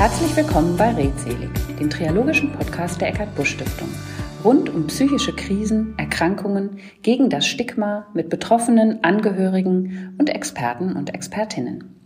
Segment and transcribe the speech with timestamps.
[0.00, 3.90] Herzlich willkommen bei Redselig, dem triologischen Podcast der Eckhard Busch Stiftung.
[4.42, 12.00] Rund um psychische Krisen, Erkrankungen, gegen das Stigma mit Betroffenen, Angehörigen und Experten und Expertinnen.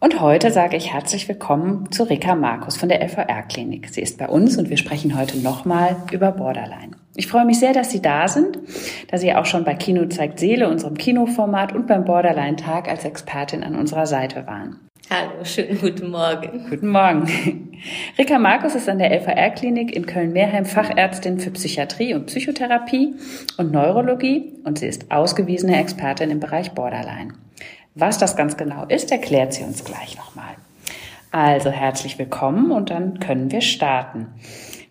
[0.00, 3.90] Und heute sage ich herzlich willkommen zu Rika Markus von der LVR-Klinik.
[3.90, 6.92] Sie ist bei uns und wir sprechen heute nochmal über Borderline.
[7.16, 8.58] Ich freue mich sehr, dass Sie da sind,
[9.10, 13.62] da Sie auch schon bei Kino zeigt Seele, unserem Kinoformat und beim Borderline-Tag als Expertin
[13.62, 14.83] an unserer Seite waren.
[15.10, 16.66] Hallo, schönen guten Morgen.
[16.70, 17.78] Guten Morgen.
[18.18, 23.14] Rika Markus ist an der LVR-Klinik in Köln-Mehrheim Fachärztin für Psychiatrie und Psychotherapie
[23.58, 27.34] und Neurologie und sie ist ausgewiesene Expertin im Bereich Borderline.
[27.94, 30.54] Was das ganz genau ist, erklärt sie uns gleich nochmal.
[31.30, 34.28] Also herzlich willkommen und dann können wir starten.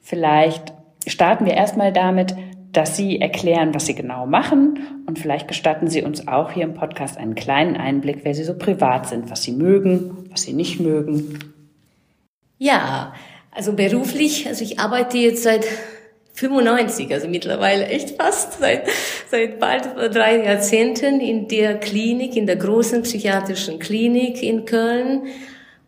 [0.03, 0.73] Vielleicht
[1.07, 2.35] starten wir erstmal damit,
[2.73, 6.73] dass Sie erklären, was Sie genau machen und vielleicht gestatten Sie uns auch hier im
[6.73, 10.79] Podcast einen kleinen Einblick, wer Sie so privat sind, was Sie mögen, was Sie nicht
[10.79, 11.39] mögen.
[12.57, 13.13] Ja,
[13.51, 15.65] also beruflich, also ich arbeite jetzt seit
[16.33, 18.87] 95, also mittlerweile echt fast seit,
[19.29, 25.27] seit bald drei Jahrzehnten in der Klinik, in der großen psychiatrischen Klinik in Köln,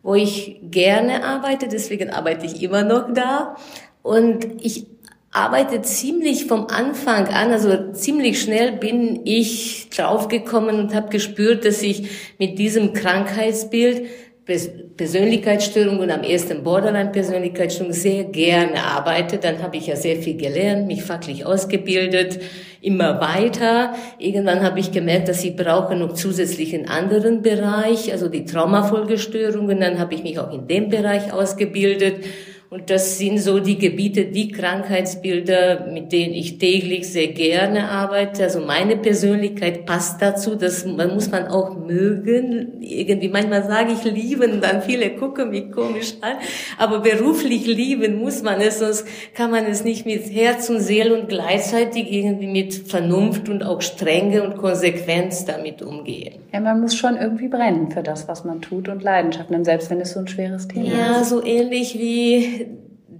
[0.04, 3.56] wo ich gerne arbeite, deswegen arbeite ich immer noch da.
[4.04, 4.86] Und ich
[5.36, 11.82] arbeite ziemlich vom Anfang an, also ziemlich schnell bin ich draufgekommen und habe gespürt, dass
[11.82, 14.06] ich mit diesem Krankheitsbild
[14.96, 19.38] Persönlichkeitsstörung und am ersten Borderline-Persönlichkeitsstörung sehr gerne arbeite.
[19.38, 22.38] Dann habe ich ja sehr viel gelernt, mich fachlich ausgebildet,
[22.80, 23.94] immer weiter.
[24.18, 29.80] Irgendwann habe ich gemerkt, dass ich brauche noch zusätzlich einen anderen Bereich, also die Traumafolgestörungen.
[29.80, 32.24] Dann habe ich mich auch in dem Bereich ausgebildet
[32.68, 38.42] und das sind so die Gebiete, die Krankheitsbilder, mit denen ich täglich sehr gerne arbeite.
[38.42, 40.56] Also meine Persönlichkeit passt dazu.
[40.56, 42.80] Das muss man auch mögen.
[42.80, 46.38] Irgendwie manchmal sage ich lieben, dann viele gucken mich komisch an.
[46.76, 51.16] Aber beruflich lieben muss man es, sonst kann man es nicht mit Herz und Seele
[51.16, 56.40] und gleichzeitig irgendwie mit Vernunft und auch Strenge und Konsequenz damit umgehen.
[56.52, 59.88] Ja, man muss schon irgendwie brennen für das, was man tut und Leidenschaft nehmen, selbst
[59.90, 60.96] wenn es so ein schweres Thema ja, ist.
[60.96, 62.65] Ja, so ähnlich wie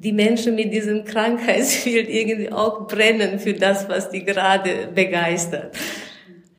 [0.00, 5.76] die Menschen mit diesem Krankheitsbild irgendwie auch brennen für das, was die gerade begeistert.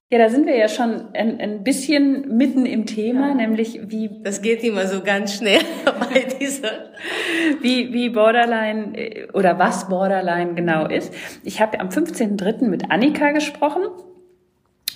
[0.09, 3.33] Ja, da sind wir ja schon ein, ein bisschen mitten im Thema, ja.
[3.33, 4.09] nämlich wie.
[4.23, 5.59] Das geht immer so ganz schnell
[6.13, 6.93] bei dieser.
[7.61, 11.13] Wie, wie Borderline äh, oder was Borderline genau ist.
[11.43, 12.69] Ich habe am 15.03.
[12.69, 13.83] mit Annika gesprochen.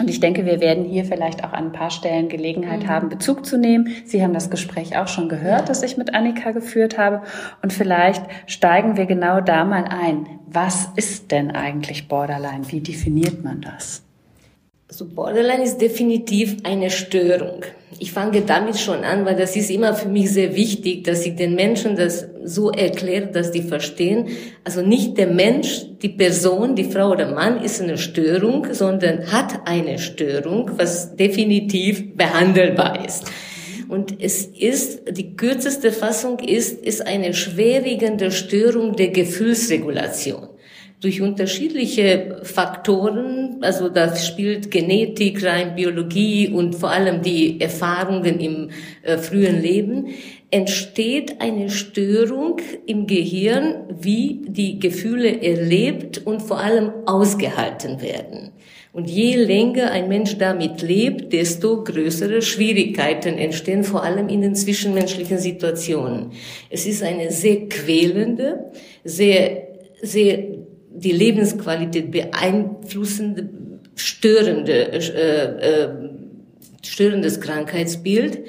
[0.02, 2.88] Und ich denke, wir werden hier vielleicht auch an ein paar Stellen Gelegenheit mhm.
[2.88, 3.94] haben, Bezug zu nehmen.
[4.04, 7.22] Sie haben das Gespräch auch schon gehört, das ich mit Annika geführt habe.
[7.62, 10.40] Und vielleicht steigen wir genau da mal ein.
[10.48, 12.72] Was ist denn eigentlich Borderline?
[12.72, 14.02] Wie definiert man das?
[14.92, 17.64] Also Borderline ist definitiv eine Störung.
[17.98, 21.38] Ich fange damit schon an, weil das ist immer für mich sehr wichtig, dass ich
[21.38, 24.28] den Menschen das so erkläre, dass die verstehen.
[24.66, 29.62] Also nicht der Mensch, die Person, die Frau oder Mann ist eine Störung, sondern hat
[29.64, 33.32] eine Störung, was definitiv behandelbar ist.
[33.88, 40.51] Und es ist, die kürzeste Fassung ist, ist eine schwerwiegende Störung der Gefühlsregulation
[41.02, 48.70] durch unterschiedliche Faktoren, also das spielt Genetik rein, Biologie und vor allem die Erfahrungen im
[49.02, 50.10] äh, frühen Leben,
[50.52, 58.52] entsteht eine Störung im Gehirn, wie die Gefühle erlebt und vor allem ausgehalten werden.
[58.94, 64.54] Und je länger ein Mensch damit lebt, desto größere Schwierigkeiten entstehen, vor allem in den
[64.54, 66.32] zwischenmenschlichen Situationen.
[66.70, 68.72] Es ist eine sehr quälende,
[69.06, 69.70] sehr,
[70.02, 70.61] sehr
[70.94, 73.50] die Lebensqualität beeinflussende,
[73.96, 75.90] störende, äh, äh,
[76.84, 78.40] störendes Krankheitsbild.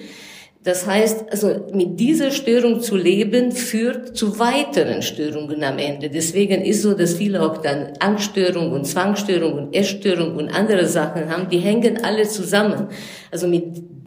[0.64, 6.08] Das heißt, also mit dieser Störung zu leben führt zu weiteren Störungen am Ende.
[6.08, 11.28] Deswegen ist so, dass viele auch dann Angststörung und Zwangsstörung und Essstörung und andere Sachen
[11.28, 11.48] haben.
[11.48, 12.86] Die hängen alle zusammen.
[13.32, 13.64] Also mit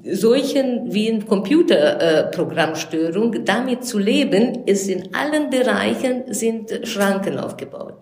[0.10, 7.96] solchen wie ein Computerprogrammstörung, äh, damit zu leben, ist in allen Bereichen sind Schranken aufgebaut.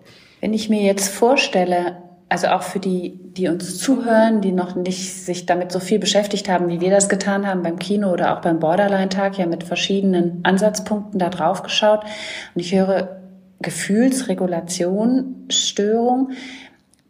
[0.44, 5.24] Wenn ich mir jetzt vorstelle, also auch für die, die uns zuhören, die noch nicht
[5.24, 8.42] sich damit so viel beschäftigt haben, wie wir das getan haben beim Kino oder auch
[8.42, 12.04] beim Borderline-Tag, ja mit verschiedenen Ansatzpunkten da drauf geschaut.
[12.54, 13.22] Und ich höre
[13.62, 16.32] Gefühlsregulation, Störung,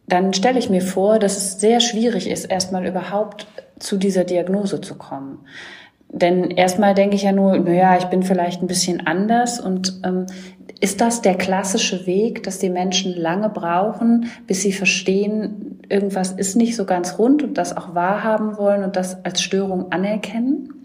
[0.06, 3.48] dann stelle ich mir vor, dass es sehr schwierig ist, erstmal überhaupt
[3.80, 5.40] zu dieser Diagnose zu kommen.
[6.08, 10.26] Denn erstmal denke ich ja nur, naja, ich bin vielleicht ein bisschen anders und ähm,
[10.80, 16.56] ist das der klassische Weg, dass die Menschen lange brauchen, bis sie verstehen, irgendwas ist
[16.56, 20.84] nicht so ganz rund und das auch wahrhaben wollen und das als Störung anerkennen?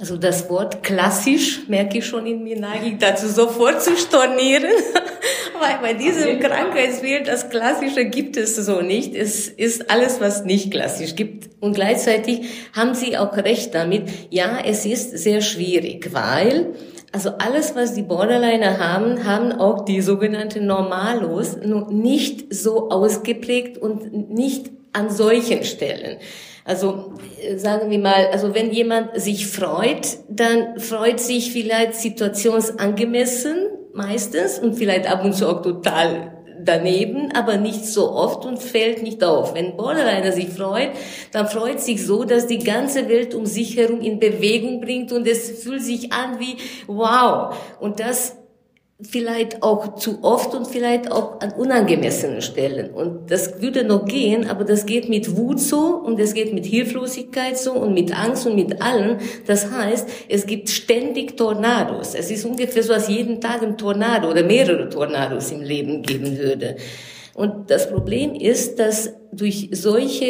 [0.00, 4.70] Also das Wort klassisch merke ich schon in mir, neige ich dazu sofort zu stornieren.
[5.60, 9.16] Weil bei diesem Krankheitsbild, das Klassische gibt es so nicht.
[9.16, 11.50] Es ist alles, was nicht klassisch gibt.
[11.60, 12.42] Und gleichzeitig
[12.74, 14.04] haben Sie auch recht damit.
[14.30, 16.74] Ja, es ist sehr schwierig, weil
[17.12, 21.56] also alles, was die Borderliner haben, haben auch die sogenannten Normalos,
[21.90, 26.18] nicht so ausgeprägt und nicht an solchen Stellen.
[26.64, 33.68] Also äh, sagen wir mal, also wenn jemand sich freut, dann freut sich vielleicht situationsangemessen
[33.94, 39.02] meistens und vielleicht ab und zu auch total daneben, aber nicht so oft und fällt
[39.02, 39.54] nicht auf.
[39.54, 40.90] Wenn Borderliner sich freut,
[41.32, 45.26] dann freut sich so, dass die ganze Welt um sich herum in Bewegung bringt und
[45.26, 46.56] es fühlt sich an wie
[46.86, 47.54] wow.
[47.80, 48.37] Und das
[49.00, 52.90] vielleicht auch zu oft und vielleicht auch an unangemessenen Stellen.
[52.90, 56.66] Und das würde noch gehen, aber das geht mit Wut so und es geht mit
[56.66, 59.18] Hilflosigkeit so und mit Angst und mit allem.
[59.46, 62.16] Das heißt, es gibt ständig Tornados.
[62.16, 66.36] Es ist ungefähr so, als jeden Tag ein Tornado oder mehrere Tornados im Leben geben
[66.36, 66.76] würde.
[67.38, 70.24] Und das Problem ist, dass durch solche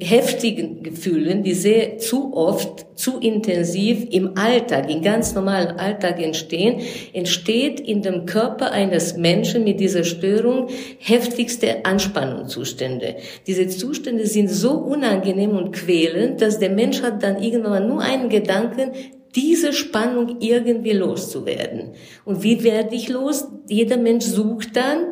[0.00, 6.80] heftigen Gefühle, die sehr zu oft, zu intensiv im Alltag, im ganz normalen Alltag entstehen,
[7.12, 10.68] entsteht in dem Körper eines Menschen mit dieser Störung
[11.00, 13.16] heftigste Anspannungszustände.
[13.46, 18.30] Diese Zustände sind so unangenehm und quälend, dass der Mensch hat dann irgendwann nur einen
[18.30, 18.92] Gedanken,
[19.34, 21.92] diese Spannung irgendwie loszuwerden.
[22.24, 23.48] Und wie werde ich los?
[23.68, 25.11] Jeder Mensch sucht dann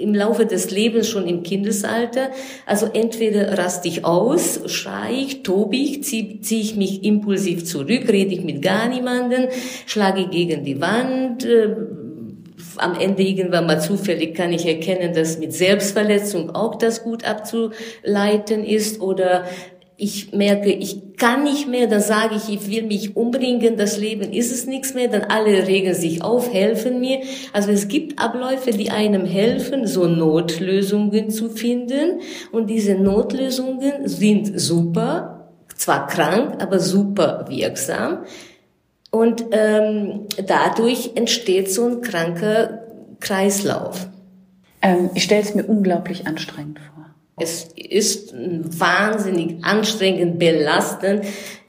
[0.00, 2.30] im Laufe des Lebens schon im Kindesalter.
[2.66, 8.08] Also entweder raste ich aus, schreie ich, tobe ich, ziehe zieh ich mich impulsiv zurück,
[8.08, 9.48] rede ich mit gar niemanden,
[9.86, 11.76] schlage gegen die Wand, äh,
[12.76, 18.64] am Ende irgendwann mal zufällig kann ich erkennen, dass mit Selbstverletzung auch das gut abzuleiten
[18.64, 19.44] ist oder
[20.00, 24.32] ich merke, ich kann nicht mehr, dann sage ich, ich will mich umbringen, das Leben
[24.32, 27.20] ist es nichts mehr, dann alle regen sich auf, helfen mir.
[27.52, 32.20] Also es gibt Abläufe, die einem helfen, so Notlösungen zu finden.
[32.50, 38.24] Und diese Notlösungen sind super, zwar krank, aber super wirksam.
[39.10, 42.84] Und ähm, dadurch entsteht so ein kranker
[43.20, 44.08] Kreislauf.
[44.80, 47.00] Ähm, ich stelle es mir unglaublich anstrengend vor.
[47.40, 51.24] Es ist wahnsinnig anstrengend, belastend.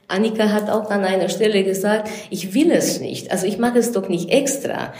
[0.08, 3.30] Annika hat auch an einer Stelle gesagt, ich will es nicht.
[3.30, 4.92] Also ich mache es doch nicht extra.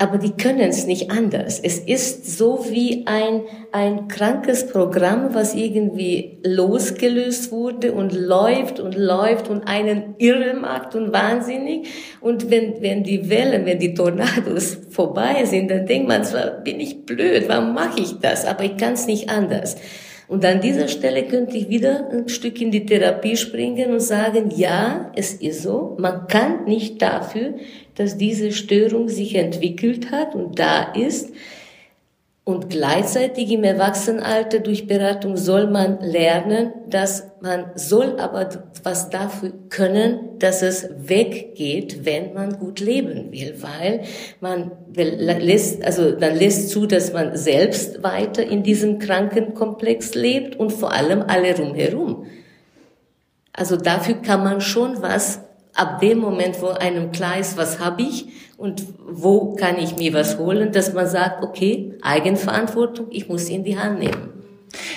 [0.00, 1.60] Aber die können es nicht anders.
[1.60, 8.96] Es ist so wie ein, ein krankes Programm, was irgendwie losgelöst wurde und läuft und
[8.96, 11.88] läuft und einen irre macht und wahnsinnig.
[12.22, 16.80] Und wenn, wenn die Wellen, wenn die Tornados vorbei sind, dann denkt man zwar, bin
[16.80, 18.46] ich blöd, warum mache ich das?
[18.46, 19.76] Aber ich kann es nicht anders.
[20.30, 24.52] Und an dieser Stelle könnte ich wieder ein Stück in die Therapie springen und sagen,
[24.54, 27.54] ja, es ist so, man kann nicht dafür,
[27.96, 31.32] dass diese Störung sich entwickelt hat und da ist.
[32.42, 38.48] Und gleichzeitig im Erwachsenenalter durch Beratung soll man lernen, dass man soll aber
[38.82, 44.02] was dafür können, dass es weggeht, wenn man gut leben will, weil
[44.40, 50.72] man lässt, also dann lässt zu, dass man selbst weiter in diesem Krankenkomplex lebt und
[50.72, 52.26] vor allem alle rumherum.
[53.52, 55.40] Also dafür kann man schon was
[55.74, 58.26] ab dem Moment, wo einem klar ist, was habe ich
[58.60, 63.54] und wo kann ich mir was holen, dass man sagt, okay, Eigenverantwortung, ich muss sie
[63.54, 64.34] in die Hand nehmen.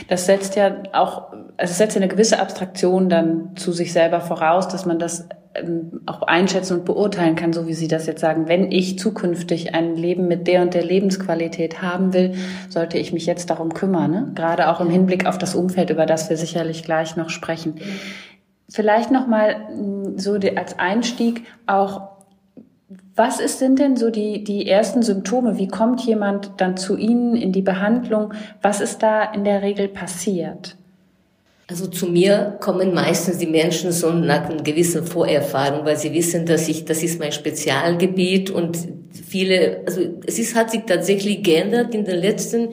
[0.09, 4.67] Das setzt ja auch, also setzt ja eine gewisse Abstraktion dann zu sich selber voraus,
[4.67, 8.49] dass man das ähm, auch einschätzen und beurteilen kann, so wie Sie das jetzt sagen.
[8.49, 12.33] Wenn ich zukünftig ein Leben mit der und der Lebensqualität haben will,
[12.67, 14.11] sollte ich mich jetzt darum kümmern.
[14.11, 14.31] Ne?
[14.35, 17.75] Gerade auch im Hinblick auf das Umfeld, über das wir sicherlich gleich noch sprechen.
[18.67, 22.12] Vielleicht nochmal mm, so als Einstieg auch,
[23.15, 25.57] was ist, sind denn so die, die ersten Symptome?
[25.57, 28.33] Wie kommt jemand dann zu Ihnen in die Behandlung?
[28.61, 30.75] Was ist da in der Regel passiert?
[31.67, 36.45] Also zu mir kommen meistens die Menschen so nach einer gewissen Vorerfahrung, weil sie wissen,
[36.45, 38.77] dass ich, das ist mein Spezialgebiet und
[39.27, 42.69] viele, also es ist, hat sich tatsächlich geändert in den letzten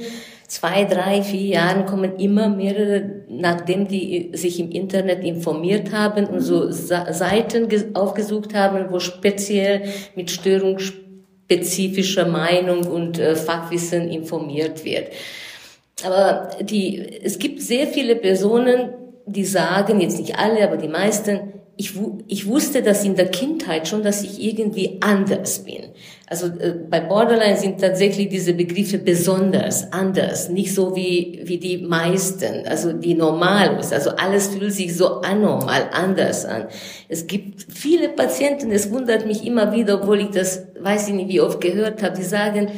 [0.50, 6.40] zwei, drei, vier Jahren kommen immer mehrere, nachdem die sich im Internet informiert haben und
[6.40, 9.84] so Seiten aufgesucht haben, wo speziell
[10.16, 15.12] mit störungsspezifischer Meinung und äh, Fachwissen informiert wird.
[16.04, 18.90] Aber die, es gibt sehr viele Personen,
[19.26, 21.94] die sagen, jetzt nicht alle, aber die meisten, ich,
[22.26, 25.84] ich wusste das in der Kindheit schon, dass ich irgendwie anders bin.
[26.26, 31.78] Also äh, bei Borderline sind tatsächlich diese Begriffe besonders, anders, nicht so wie, wie die
[31.78, 33.94] meisten, also die normal ist.
[33.94, 36.66] Also alles fühlt sich so anormal, anders an.
[37.08, 41.30] Es gibt viele Patienten, es wundert mich immer wieder, obwohl ich das, weiß ich nicht,
[41.30, 42.72] wie oft gehört habe, die sagen,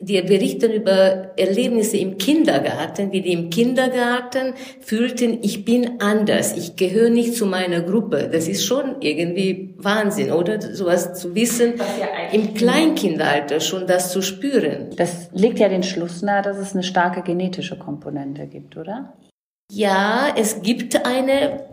[0.00, 6.76] die berichten über Erlebnisse im Kindergarten, wie die im Kindergarten fühlten, ich bin anders, ich
[6.76, 8.28] gehöre nicht zu meiner Gruppe.
[8.30, 10.60] Das ist schon irgendwie Wahnsinn, oder?
[10.60, 11.74] Sowas zu wissen,
[12.32, 14.90] im Kleinkindalter schon das zu spüren.
[14.96, 19.14] Das legt ja den Schluss nahe, dass es eine starke genetische Komponente gibt, oder?
[19.68, 21.64] Ja, es gibt eine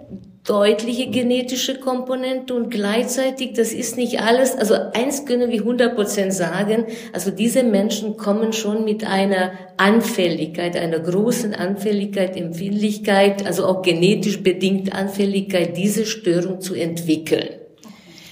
[0.46, 6.34] deutliche genetische Komponente und gleichzeitig, das ist nicht alles, also eins können wir 100 Prozent
[6.34, 13.84] sagen, also diese Menschen kommen schon mit einer Anfälligkeit, einer großen Anfälligkeit, Empfindlichkeit, also auch
[13.84, 17.50] genetisch bedingt Anfälligkeit, diese Störung zu entwickeln.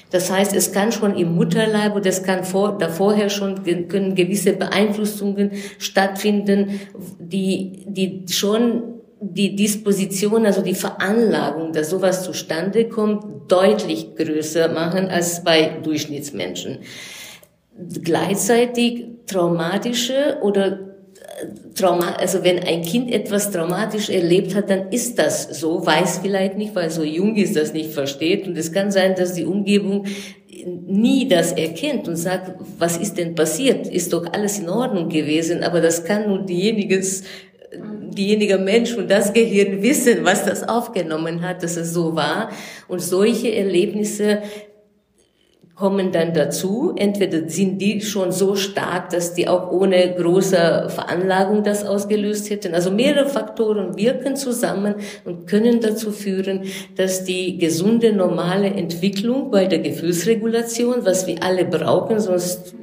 [0.09, 4.15] Das heißt, es kann schon im Mutterleib oder es kann vor, da vorher schon können
[4.15, 6.81] gewisse Beeinflussungen stattfinden,
[7.19, 15.09] die, die schon die Disposition, also die Veranlagung, dass sowas zustande kommt, deutlich größer machen
[15.09, 16.79] als bei Durchschnittsmenschen.
[18.03, 20.73] Gleichzeitig traumatische oder äh,
[21.75, 26.57] Trauma, also wenn ein Kind etwas traumatisch erlebt hat, dann ist das so, weiß vielleicht
[26.57, 28.47] nicht, weil so jung ist, das nicht versteht.
[28.47, 30.05] Und es kann sein, dass die Umgebung
[30.65, 33.87] nie das erkennt und sagt, was ist denn passiert?
[33.87, 37.23] Ist doch alles in Ordnung gewesen, aber das kann nur diejeniges
[38.17, 42.49] diejenige Mensch und das Gehirn wissen, was das aufgenommen hat, dass es so war.
[42.87, 44.41] Und solche Erlebnisse
[45.81, 46.93] kommen dann dazu.
[46.95, 52.75] Entweder sind die schon so stark, dass die auch ohne große Veranlagung das ausgelöst hätten.
[52.75, 56.65] Also mehrere Faktoren wirken zusammen und können dazu führen,
[56.95, 62.75] dass die gesunde, normale Entwicklung bei der Gefühlsregulation, was wir alle brauchen, sonst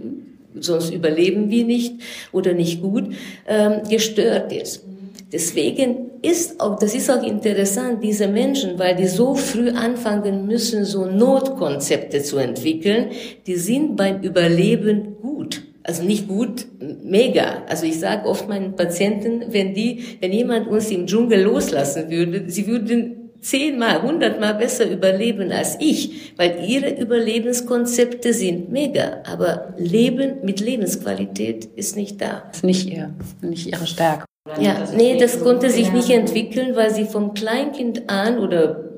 [0.60, 1.94] sonst überleben wir nicht
[2.32, 3.14] oder nicht gut,
[3.46, 4.84] ähm, gestört ist.
[5.30, 10.84] Deswegen ist auch, das ist auch interessant, diese Menschen, weil die so früh anfangen müssen,
[10.84, 13.10] so Notkonzepte zu entwickeln,
[13.46, 15.62] die sind beim Überleben gut.
[15.82, 16.66] Also nicht gut,
[17.02, 17.62] mega.
[17.66, 22.44] Also ich sage oft meinen Patienten, wenn die, wenn jemand uns im Dschungel loslassen würde,
[22.48, 30.38] sie würden zehnmal, hundertmal besser überleben als ich, weil ihre Überlebenskonzepte sind mega, aber Leben
[30.42, 32.50] mit Lebensqualität ist nicht da.
[32.52, 34.27] Ist nicht ihr, nicht ihre Stärke.
[34.60, 38.88] Ja, nee, das konnte sich nicht entwickeln, weil sie vom Kleinkind an oder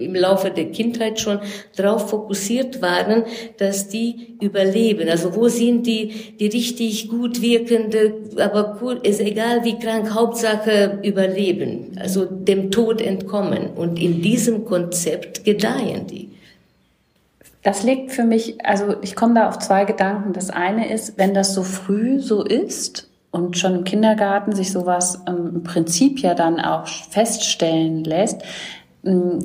[0.00, 1.40] im Laufe der Kindheit schon
[1.76, 3.24] darauf fokussiert waren,
[3.58, 5.08] dass die überleben.
[5.08, 10.98] Also wo sind die, die richtig gut wirkende, aber gut, ist egal wie krank, Hauptsache
[11.02, 13.70] überleben, also dem Tod entkommen.
[13.74, 16.30] Und in diesem Konzept gedeihen die.
[17.62, 20.32] Das liegt für mich, also ich komme da auf zwei Gedanken.
[20.32, 25.22] Das eine ist, wenn das so früh so ist, und schon im Kindergarten sich sowas
[25.26, 28.42] ähm, im Prinzip ja dann auch feststellen lässt,
[29.04, 29.38] ähm,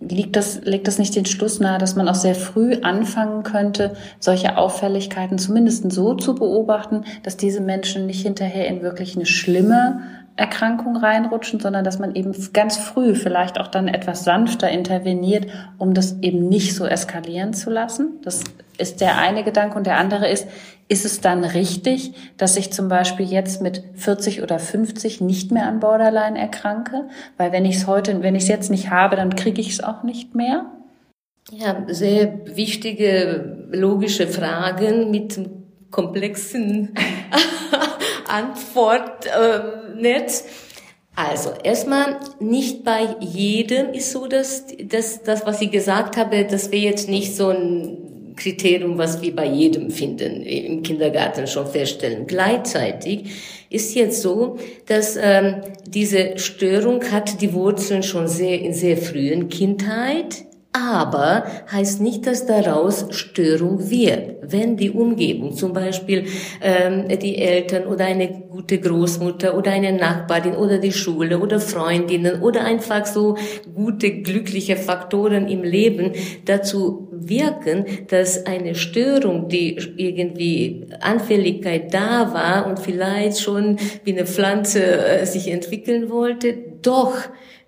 [0.00, 3.94] liegt das, legt das nicht den Schluss nahe, dass man auch sehr früh anfangen könnte,
[4.20, 10.02] solche Auffälligkeiten zumindest so zu beobachten, dass diese Menschen nicht hinterher in wirklich eine schlimme
[10.36, 15.46] Erkrankung reinrutschen, sondern dass man eben ganz früh vielleicht auch dann etwas sanfter interveniert,
[15.78, 18.20] um das eben nicht so eskalieren zu lassen.
[18.22, 18.42] Das
[18.76, 19.76] ist der eine Gedanke.
[19.76, 20.48] Und der andere ist,
[20.88, 25.66] ist es dann richtig, dass ich zum Beispiel jetzt mit 40 oder 50 nicht mehr
[25.66, 27.08] an Borderline erkranke?
[27.36, 29.84] Weil wenn ich es heute, wenn ich es jetzt nicht habe, dann kriege ich es
[29.84, 30.66] auch nicht mehr?
[31.52, 35.38] Ja, sehr wichtige, logische Fragen mit
[35.90, 36.94] komplexen
[38.34, 40.40] Antwortnetz.
[40.40, 40.46] Ähm,
[41.16, 46.72] also, erstmal, nicht bei jedem ist so, dass, dass das, was ich gesagt habe, dass
[46.72, 52.26] wir jetzt nicht so ein Kriterium, was wir bei jedem finden, im Kindergarten schon feststellen.
[52.26, 53.30] Gleichzeitig
[53.70, 59.48] ist jetzt so, dass ähm, diese Störung hat die Wurzeln schon sehr in sehr frühen
[59.48, 64.38] Kindheit aber heißt nicht, dass daraus Störung wird.
[64.42, 66.24] Wenn die Umgebung, zum Beispiel
[66.60, 72.42] ähm, die Eltern oder eine gute Großmutter oder eine Nachbarin oder die Schule oder Freundinnen
[72.42, 73.36] oder einfach so
[73.72, 76.12] gute, glückliche Faktoren im Leben
[76.44, 84.26] dazu wirken, dass eine Störung, die irgendwie Anfälligkeit da war und vielleicht schon wie eine
[84.26, 87.14] Pflanze äh, sich entwickeln wollte, doch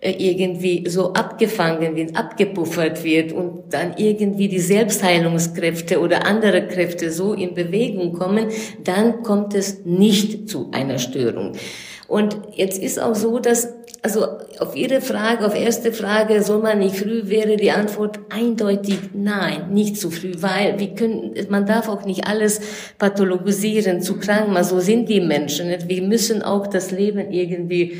[0.00, 7.11] äh, irgendwie so abgefangen wird, abgepuffert wird und dann irgendwie die Selbstheilungskräfte oder andere Kräfte
[7.11, 8.49] so in Bewegung kommen,
[8.85, 11.52] dann kommt es nicht zu einer Störung.
[12.08, 13.73] Und jetzt ist auch so, dass
[14.06, 14.25] also
[14.61, 19.73] auf Ihre Frage, auf erste Frage, soll man nicht früh, wäre die Antwort eindeutig nein,
[19.73, 22.61] nicht zu früh, weil wir können, man darf auch nicht alles
[22.99, 25.66] pathologisieren, zu krank machen, so sind die Menschen.
[25.66, 25.88] Nicht?
[25.88, 27.96] Wir müssen auch das Leben irgendwie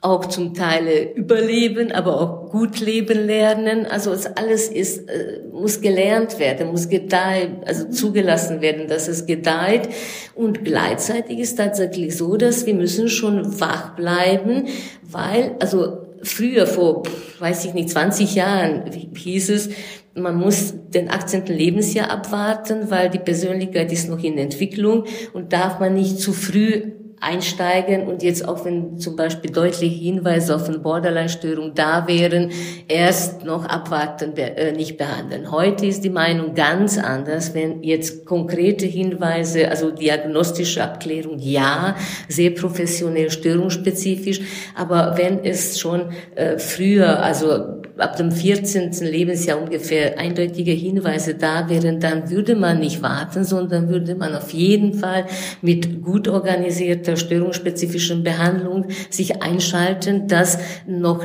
[0.00, 3.84] auch zum Teil überleben, aber auch gut leben lernen.
[3.84, 9.26] Also es alles ist, äh, muss gelernt werden, muss gedeihen, also zugelassen werden, dass es
[9.26, 9.88] gedeiht.
[10.34, 14.68] Und gleichzeitig ist tatsächlich so, dass wir müssen schon wach bleiben,
[15.02, 17.02] weil, also früher vor,
[17.40, 19.70] weiß ich nicht, 20 Jahren hieß es,
[20.14, 21.46] man muss den 18.
[21.46, 26.92] Lebensjahr abwarten, weil die Persönlichkeit ist noch in Entwicklung und darf man nicht zu früh
[27.20, 32.50] einsteigen und jetzt auch wenn zum Beispiel deutliche Hinweise auf eine Borderline-Störung da wären,
[32.88, 35.50] erst noch abwarten, äh, nicht behandeln.
[35.50, 41.96] Heute ist die Meinung ganz anders, wenn jetzt konkrete Hinweise, also diagnostische Abklärung, ja,
[42.28, 44.40] sehr professionell, störungsspezifisch,
[44.74, 48.92] aber wenn es schon äh, früher, also ab dem 14.
[49.00, 54.52] Lebensjahr ungefähr eindeutige Hinweise da wären, dann würde man nicht warten, sondern würde man auf
[54.52, 55.26] jeden Fall
[55.62, 61.24] mit gut organisierter störungsspezifischen Behandlung sich einschalten, das noch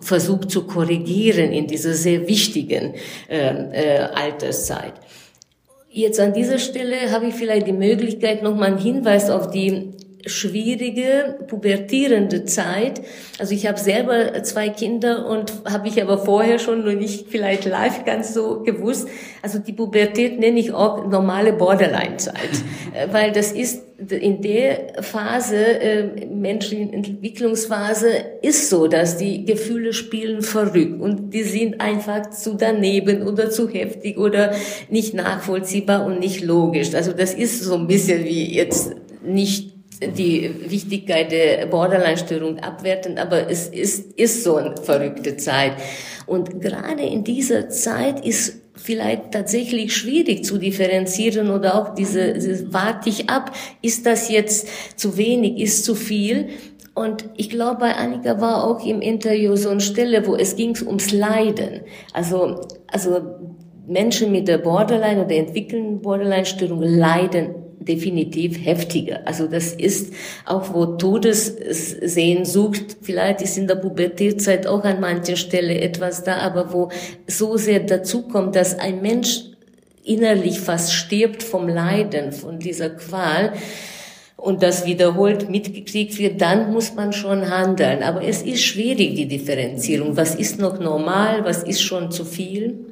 [0.00, 2.94] versucht zu korrigieren in dieser sehr wichtigen
[3.28, 4.94] äh, äh, Alterszeit.
[5.90, 9.92] Jetzt an dieser Stelle habe ich vielleicht die Möglichkeit, noch mal einen Hinweis auf die
[10.26, 13.02] schwierige, pubertierende Zeit.
[13.38, 17.64] Also ich habe selber zwei Kinder und habe ich aber vorher schon noch nicht vielleicht
[17.64, 19.08] live ganz so gewusst.
[19.42, 22.62] Also die Pubertät nenne ich auch normale Borderline-Zeit,
[23.12, 28.08] weil das ist in der Phase, äh, menschlichen Entwicklungsphase,
[28.42, 33.68] ist so, dass die Gefühle spielen verrückt und die sind einfach zu daneben oder zu
[33.68, 34.52] heftig oder
[34.88, 36.94] nicht nachvollziehbar und nicht logisch.
[36.94, 38.94] Also das ist so ein bisschen wie jetzt
[39.24, 45.72] nicht die Wichtigkeit der Borderline-Störung abwerten, aber es ist, ist so eine verrückte Zeit.
[46.26, 52.72] Und gerade in dieser Zeit ist vielleicht tatsächlich schwierig zu differenzieren oder auch diese, diese
[52.72, 56.48] warte ich ab, ist das jetzt zu wenig, ist zu viel?
[56.94, 60.76] Und ich glaube, bei Annika war auch im Interview so eine Stelle, wo es ging
[60.86, 61.80] ums Leiden.
[62.12, 63.20] Also, also
[63.86, 69.26] Menschen mit der Borderline oder entwickelnden Borderline-Störung leiden definitiv heftiger.
[69.26, 70.12] Also das ist
[70.44, 76.72] auch, wo Todessehnsucht, vielleicht ist in der Pubertätzeit auch an mancher Stelle etwas da, aber
[76.72, 76.90] wo
[77.26, 79.44] so sehr dazu kommt, dass ein Mensch
[80.04, 83.52] innerlich fast stirbt vom Leiden, von dieser Qual,
[84.42, 88.02] und das wiederholt mitgekriegt wird, dann muss man schon handeln.
[88.02, 90.16] Aber es ist schwierig, die Differenzierung.
[90.16, 91.44] Was ist noch normal?
[91.44, 92.91] Was ist schon zu viel?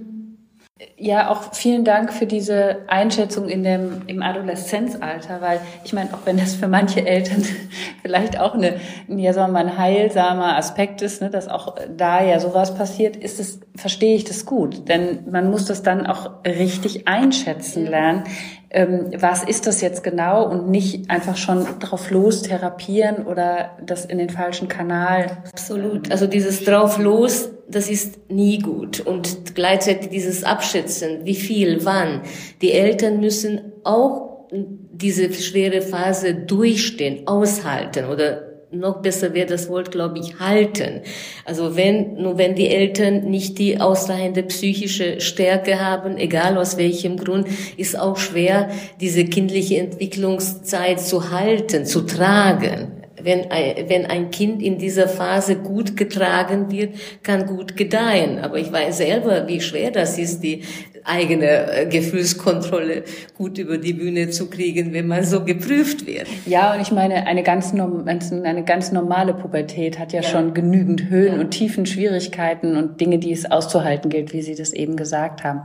[0.97, 6.25] Ja, auch vielen Dank für diese Einschätzung in dem, im Adoleszenzalter, weil ich meine, auch
[6.25, 7.45] wenn das für manche Eltern
[8.03, 12.25] vielleicht auch eine, ja, sagen wir mal, ein heilsamer Aspekt ist, ne, dass auch da
[12.25, 14.89] ja sowas passiert, ist es, verstehe ich das gut.
[14.89, 18.25] Denn man muss das dann auch richtig einschätzen lernen
[18.71, 24.05] ähm, was ist das jetzt genau und nicht einfach schon drauf los therapieren oder das
[24.05, 25.39] in den falschen Kanal.
[25.53, 26.11] Absolut.
[26.11, 29.01] Also dieses drauf los, das ist nie gut.
[29.01, 32.23] Und gleichzeitig dieses Abschätzen, wie viel, wann.
[32.63, 39.91] Die Eltern müssen auch diese schwere Phase durchstehen, aushalten oder noch besser wäre das Wort,
[39.91, 41.01] glaube ich, halten.
[41.45, 47.17] Also wenn, nur wenn die Eltern nicht die ausreichende psychische Stärke haben, egal aus welchem
[47.17, 52.93] Grund, ist auch schwer, diese kindliche Entwicklungszeit zu halten, zu tragen.
[53.23, 58.39] Wenn ein, wenn ein Kind in dieser Phase gut getragen wird, kann gut gedeihen.
[58.39, 60.63] Aber ich weiß selber, wie schwer das ist, die
[61.05, 63.05] eigene äh, Gefühlskontrolle
[63.37, 66.27] gut über die Bühne zu kriegen, wenn man so geprüft wird.
[66.47, 70.29] Ja, und ich meine, eine ganz, eine ganz normale Pubertät hat ja, ja.
[70.29, 71.41] schon genügend Höhen ja.
[71.41, 75.63] und Tiefen, Schwierigkeiten und Dinge, die es auszuhalten gilt, wie Sie das eben gesagt haben.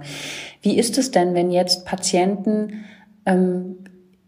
[0.62, 2.86] Wie ist es denn, wenn jetzt Patienten
[3.26, 3.78] ähm,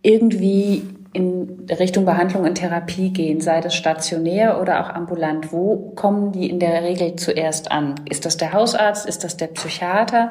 [0.02, 0.84] irgendwie
[1.18, 6.48] in Richtung Behandlung und Therapie gehen, sei das stationär oder auch ambulant, wo kommen die
[6.48, 7.96] in der Regel zuerst an?
[8.08, 9.08] Ist das der Hausarzt?
[9.08, 10.30] Ist das der Psychiater?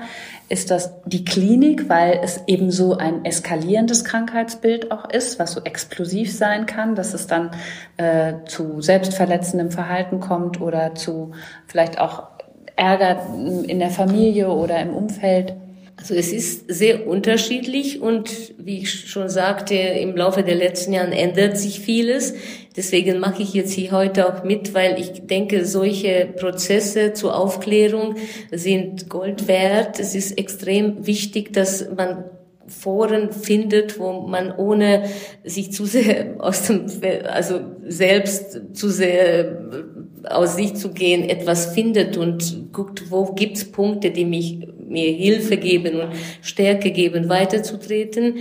[0.48, 5.60] Ist das die Klinik, weil es eben so ein eskalierendes Krankheitsbild auch ist, was so
[5.64, 7.50] explosiv sein kann, dass es dann
[7.96, 11.32] äh, zu selbstverletzendem Verhalten kommt oder zu
[11.66, 12.28] vielleicht auch
[12.76, 13.26] Ärger
[13.66, 15.54] in der Familie oder im Umfeld?
[15.98, 21.12] Also es ist sehr unterschiedlich und wie ich schon sagte, im Laufe der letzten Jahre
[21.12, 22.34] ändert sich vieles.
[22.76, 28.16] Deswegen mache ich jetzt hier heute auch mit, weil ich denke, solche Prozesse zur Aufklärung
[28.52, 29.98] sind Gold wert.
[29.98, 32.24] Es ist extrem wichtig, dass man
[32.68, 35.04] Foren findet, wo man ohne
[35.44, 36.86] sich zu sehr aus dem,
[37.24, 39.58] also selbst zu sehr
[40.28, 45.56] aus sich zu gehen, etwas findet und guckt, wo gibt's Punkte, die mich, mir Hilfe
[45.56, 46.10] geben und
[46.42, 48.38] Stärke geben, weiterzutreten.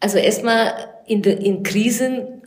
[0.00, 0.72] Also erstmal
[1.06, 2.41] in, in Krisen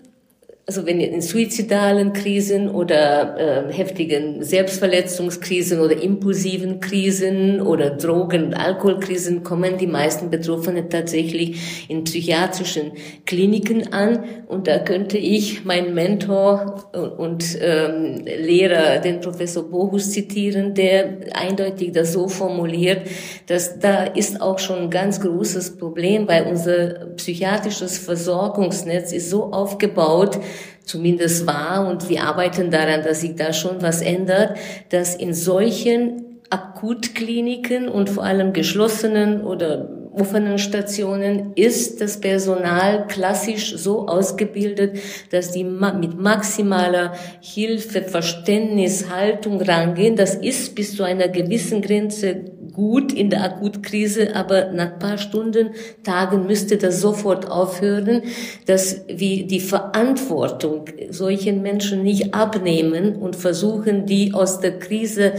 [0.67, 8.53] also wenn in suizidalen Krisen oder äh, heftigen Selbstverletzungskrisen oder impulsiven Krisen oder Drogen- und
[8.55, 12.93] Alkoholkrisen kommen die meisten Betroffenen tatsächlich in psychiatrischen
[13.27, 14.23] Kliniken an.
[14.47, 21.91] Und da könnte ich meinen Mentor und, ähm, Lehrer, den Professor Bohus, zitieren, der eindeutig
[21.91, 23.01] das so formuliert,
[23.45, 29.51] dass da ist auch schon ein ganz großes Problem, weil unser psychiatrisches Versorgungsnetz ist so
[29.51, 30.39] aufgebaut,
[30.83, 34.57] zumindest war und wir arbeiten daran, dass sich da schon was ändert,
[34.89, 43.75] dass in solchen Akutkliniken und vor allem geschlossenen oder offenen Stationen ist das Personal klassisch
[43.75, 44.97] so ausgebildet,
[45.31, 50.15] dass die mit maximaler Hilfe, Verständnis, Haltung rangehen.
[50.15, 55.71] Das ist bis zu einer gewissen Grenze gut in der Akutkrise, aber nach paar Stunden,
[56.03, 58.23] Tagen müsste das sofort aufhören,
[58.65, 65.33] dass wir die Verantwortung solchen Menschen nicht abnehmen und versuchen, die aus der Krise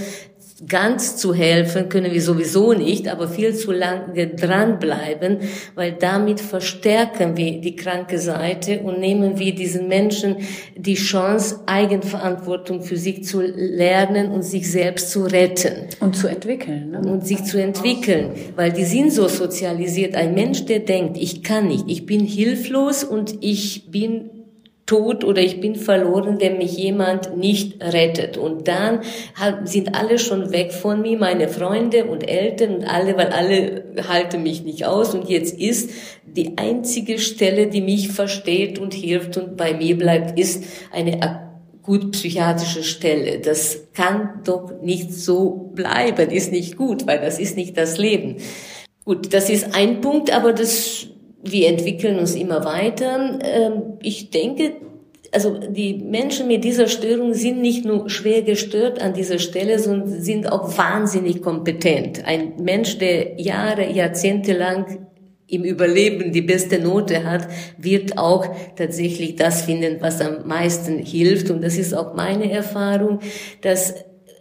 [0.67, 5.39] ganz zu helfen können wir sowieso nicht, aber viel zu lange dranbleiben,
[5.75, 10.37] weil damit verstärken wir die kranke Seite und nehmen wir diesen Menschen
[10.75, 15.89] die Chance, Eigenverantwortung für sich zu lernen und sich selbst zu retten.
[16.01, 16.91] Und zu entwickeln.
[16.91, 17.01] Ne?
[17.01, 20.15] Und sich zu entwickeln, weil die sind so sozialisiert.
[20.15, 24.31] Ein Mensch, der denkt, ich kann nicht, ich bin hilflos und ich bin
[24.87, 28.37] tot oder ich bin verloren, wenn mich jemand nicht rettet.
[28.39, 29.01] Und dann
[29.65, 34.45] sind alle schon weg von mir, meine Freunde und Eltern und alle, weil alle halten
[34.45, 35.15] mich nicht aus.
[35.15, 35.91] Und jetzt ist
[36.25, 41.47] die einzige Stelle, die mich versteht und hilft und bei mir bleibt, ist eine
[41.83, 43.41] gut psychiatrische Stelle.
[43.41, 48.37] Das kann doch nicht so bleiben, ist nicht gut, weil das ist nicht das Leben.
[49.05, 51.07] Gut, das ist ein Punkt, aber das
[51.43, 53.39] wir entwickeln uns immer weiter.
[53.43, 54.77] Ähm, ich denke,
[55.33, 60.21] also die Menschen mit dieser Störung sind nicht nur schwer gestört an dieser Stelle, sondern
[60.21, 62.25] sind auch wahnsinnig kompetent.
[62.25, 65.07] Ein Mensch, der Jahre, Jahrzehnte lang
[65.49, 67.47] im Überleben die beste Note hat,
[67.79, 71.51] wird auch tatsächlich das finden, was am meisten hilft.
[71.51, 73.21] Und das ist auch meine Erfahrung,
[73.61, 73.95] dass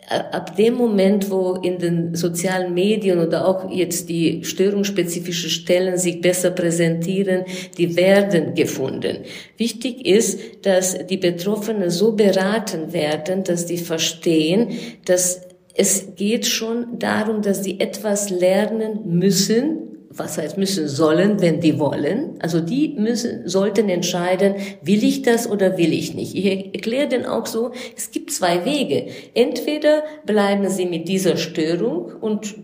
[0.09, 6.21] ab dem Moment, wo in den sozialen Medien oder auch jetzt die störungsspezifischen Stellen sich
[6.21, 7.45] besser präsentieren,
[7.77, 9.19] die werden gefunden.
[9.57, 15.41] Wichtig ist, dass die Betroffenen so beraten werden, dass die verstehen, dass
[15.77, 21.79] es geht schon darum, dass sie etwas lernen müssen, was heißt müssen sollen, wenn die
[21.79, 22.35] wollen.
[22.39, 26.35] Also die müssen, sollten entscheiden, will ich das oder will ich nicht.
[26.35, 29.07] Ich erkläre denn auch so, es gibt zwei Wege.
[29.33, 32.55] Entweder bleiben sie mit dieser Störung und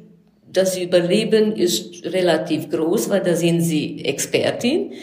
[0.52, 4.94] das Überleben ist relativ groß, weil da sind sie Expertin.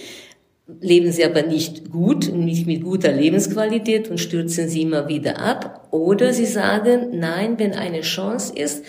[0.81, 5.89] Leben sie aber nicht gut, nicht mit guter Lebensqualität und stürzen sie immer wieder ab.
[5.91, 8.85] Oder sie sagen, nein, wenn eine Chance ist,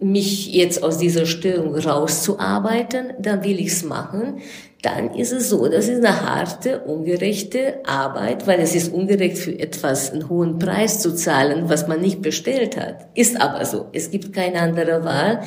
[0.00, 4.40] mich jetzt aus dieser Störung rauszuarbeiten, dann will ich's machen.
[4.82, 9.58] Dann ist es so, das ist eine harte, ungerechte Arbeit, weil es ist ungerecht für
[9.58, 13.08] etwas einen hohen Preis zu zahlen, was man nicht bestellt hat.
[13.14, 13.86] Ist aber so.
[13.94, 15.40] Es gibt keine andere Wahl.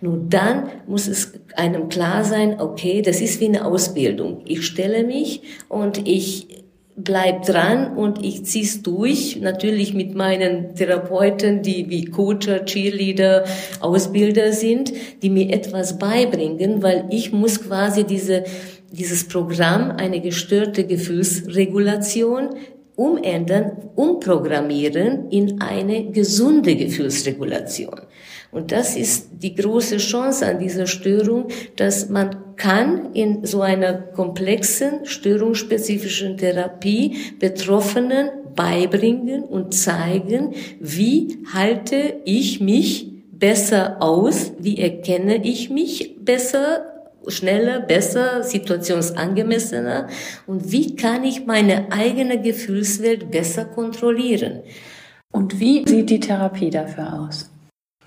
[0.00, 4.42] Nur dann muss es einem klar sein, okay, das ist wie eine Ausbildung.
[4.44, 6.63] Ich stelle mich und ich
[6.96, 9.40] bleib dran und ich zieh's durch.
[9.40, 13.44] Natürlich mit meinen Therapeuten, die wie Coacher, Cheerleader,
[13.80, 18.44] Ausbilder sind, die mir etwas beibringen, weil ich muss quasi diese,
[18.92, 22.50] dieses Programm, eine gestörte Gefühlsregulation,
[22.96, 28.02] umändern, umprogrammieren in eine gesunde Gefühlsregulation.
[28.52, 33.94] Und das ist die große Chance an dieser Störung, dass man kann in so einer
[33.94, 45.44] komplexen, störungsspezifischen Therapie Betroffenen beibringen und zeigen, wie halte ich mich besser aus, wie erkenne
[45.44, 46.86] ich mich besser,
[47.26, 50.08] schneller, besser, situationsangemessener
[50.46, 54.60] und wie kann ich meine eigene Gefühlswelt besser kontrollieren.
[55.32, 57.50] Und wie sieht die Therapie dafür aus?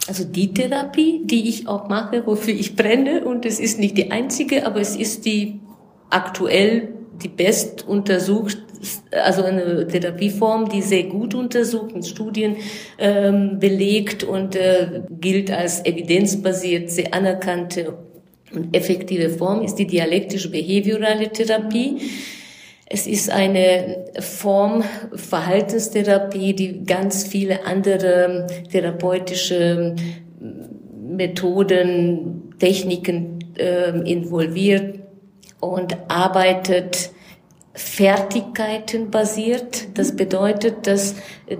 [0.08, 4.12] Also die Therapie, die ich auch mache, wofür ich brenne, und es ist nicht die
[4.12, 5.60] einzige, aber es ist die
[6.10, 8.58] aktuell die best untersucht,
[9.12, 12.58] also eine Therapieform, die sehr gut untersucht, mit Studien
[13.00, 17.98] ähm, belegt und äh, gilt als evidenzbasiert, sehr anerkannte
[18.54, 21.98] Und effektive Form ist die dialektische behaviorale Therapie.
[22.90, 29.94] Es ist eine Form Verhaltenstherapie, die ganz viele andere therapeutische
[30.96, 35.00] Methoden, Techniken äh, involviert
[35.60, 37.12] und arbeitet
[37.74, 39.98] Fertigkeiten basiert.
[39.98, 41.16] Das bedeutet, dass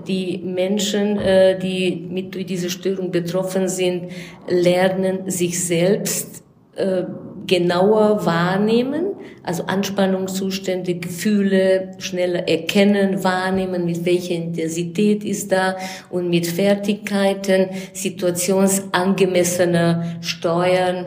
[0.08, 4.10] die Menschen, äh, die mit durch diese Störung betroffen sind,
[4.48, 6.42] lernen, sich selbst
[6.74, 7.04] äh,
[7.46, 9.07] genauer wahrnehmen,
[9.48, 15.78] also Anspannungszustände, Gefühle schneller erkennen, wahrnehmen, mit welcher Intensität ist da
[16.10, 21.06] und mit Fertigkeiten situationsangemessener steuern,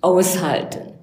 [0.00, 0.94] aushalten.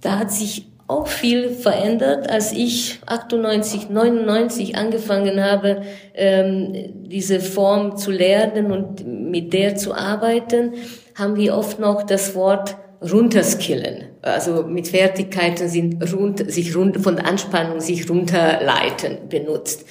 [0.00, 5.82] Da hat sich auch viel verändert, als ich 98, 99 angefangen habe,
[6.14, 6.72] ähm,
[7.04, 10.72] diese Form zu lernen und mit der zu arbeiten,
[11.14, 12.74] haben wir oft noch das Wort
[13.10, 14.04] runterskillen.
[14.22, 19.84] Also mit Fertigkeiten sind rund, sich rund, von Anspannung sich runterleiten benutzt.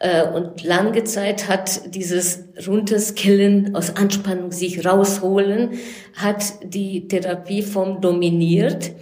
[0.00, 5.70] Äh, und lange Zeit hat dieses Runterskillen aus Anspannung sich rausholen,
[6.14, 8.92] hat die Therapieform dominiert.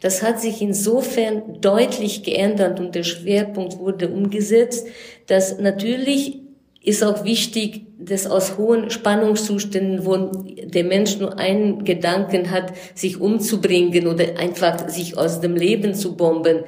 [0.00, 4.86] Das hat sich insofern deutlich geändert und der Schwerpunkt wurde umgesetzt,
[5.28, 6.41] dass natürlich
[6.84, 13.20] ist auch wichtig, dass aus hohen Spannungszuständen, wo der Mensch nur einen Gedanken hat, sich
[13.20, 16.64] umzubringen oder einfach sich aus dem Leben zu bomben,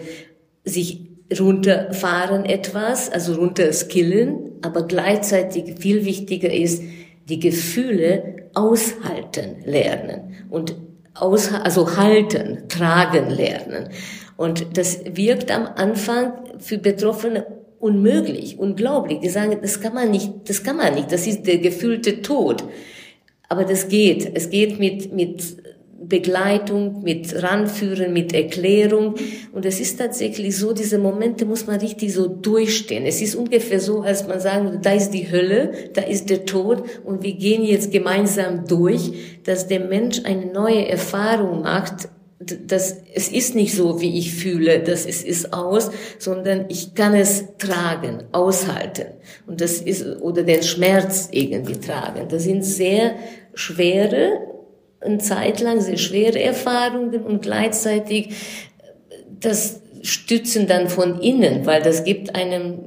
[0.65, 1.01] sich
[1.37, 6.83] runterfahren etwas, also runterskillen, aber gleichzeitig viel wichtiger ist,
[7.29, 10.77] die Gefühle aushalten lernen und
[11.15, 13.89] aus, also halten, tragen lernen.
[14.37, 17.47] Und das wirkt am Anfang für Betroffene
[17.85, 19.21] unmöglich, unglaublich.
[19.21, 22.65] Die sagen, das kann man nicht, das kann man nicht, das ist der gefühlte Tod.
[23.51, 24.31] Aber das geht.
[24.35, 25.59] Es geht mit, mit
[26.09, 29.17] Begleitung, mit Ranführen, mit Erklärung.
[29.53, 33.05] Und es ist tatsächlich so, diese Momente muss man richtig so durchstehen.
[33.05, 36.85] Es ist ungefähr so, als man sagen, da ist die Hölle, da ist der Tod
[37.05, 39.13] und wir gehen jetzt gemeinsam durch,
[39.45, 42.09] dass der Mensch eine neue Erfahrung macht,
[42.67, 47.15] das, es ist nicht so, wie ich fühle, das ist, ist aus, sondern ich kann
[47.15, 49.07] es tragen, aushalten.
[49.47, 52.29] Und das ist, oder den Schmerz irgendwie tragen.
[52.29, 53.15] Das sind sehr
[53.55, 54.41] schwere,
[55.01, 58.35] eine Zeit lang sehr schwere Erfahrungen und gleichzeitig
[59.41, 62.79] das Stützen dann von innen, weil das gibt einem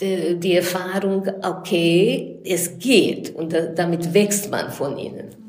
[0.00, 5.41] die, Erfahrung, okay, es geht und da, damit wächst man von innen.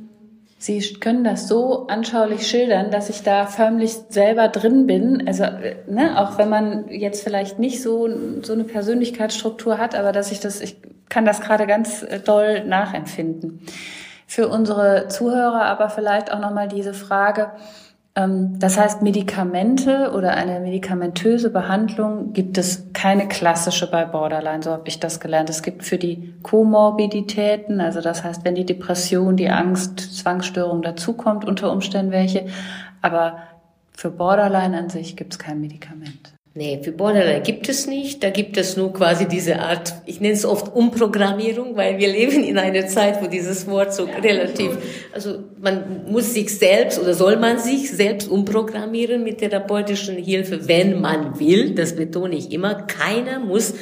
[0.64, 5.28] Sie können das so anschaulich schildern, dass ich da förmlich selber drin bin.
[5.28, 5.44] Also,
[5.88, 8.08] ne, auch wenn man jetzt vielleicht nicht so,
[8.42, 10.78] so eine Persönlichkeitsstruktur hat, aber dass ich das, ich
[11.10, 13.60] kann das gerade ganz äh, doll nachempfinden.
[14.26, 17.52] Für unsere Zuhörer aber vielleicht auch nochmal diese Frage,
[18.16, 24.88] das heißt, Medikamente oder eine medikamentöse Behandlung gibt es keine klassische bei Borderline, so habe
[24.88, 25.50] ich das gelernt.
[25.50, 31.44] Es gibt für die Komorbiditäten, also das heißt, wenn die Depression, die Angst, Zwangsstörung dazukommt,
[31.44, 32.46] unter Umständen welche,
[33.02, 33.40] aber
[33.94, 36.33] für Borderline an sich gibt es kein Medikament.
[36.56, 38.22] Nee, für Borderline gibt es nicht.
[38.22, 42.44] Da gibt es nur quasi diese Art, ich nenne es oft Umprogrammierung, weil wir leben
[42.44, 44.78] in einer Zeit, wo dieses Wort so relativ,
[45.14, 51.02] also man muss sich selbst oder soll man sich selbst umprogrammieren mit therapeutischen Hilfe, wenn
[51.02, 51.74] man will.
[51.74, 52.76] Das betone ich immer.
[52.84, 53.74] Keiner muss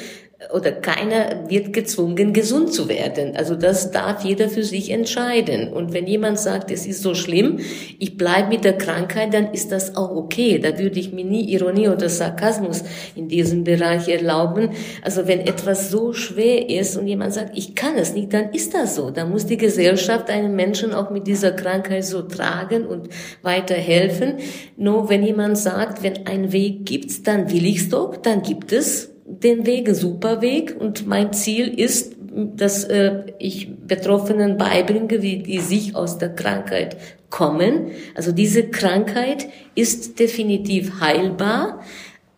[0.50, 3.36] oder keiner wird gezwungen, gesund zu werden.
[3.36, 5.72] Also das darf jeder für sich entscheiden.
[5.72, 7.60] Und wenn jemand sagt, es ist so schlimm,
[8.00, 10.58] ich bleibe mit der Krankheit, dann ist das auch okay.
[10.58, 12.84] Da würde ich mir nie Ironie oder Sarkasmus
[13.16, 14.72] in diesem Bereich erlauben.
[15.04, 18.74] Also wenn etwas so schwer ist und jemand sagt, ich kann es nicht, dann ist
[18.74, 19.12] das so.
[19.12, 23.10] Da muss die Gesellschaft einen Menschen auch mit dieser Krankheit so tragen und
[23.44, 24.38] weiterhelfen.
[24.76, 29.11] Nur wenn jemand sagt, wenn ein Weg gibt, dann will ich's doch, dann gibt es
[29.40, 30.76] den Weg, super Weg.
[30.80, 32.16] Und mein Ziel ist,
[32.56, 36.98] dass äh, ich Betroffenen beibringe, wie die sich aus der Krankheit
[37.30, 37.92] kommen.
[38.16, 41.82] Also diese Krankheit ist definitiv heilbar.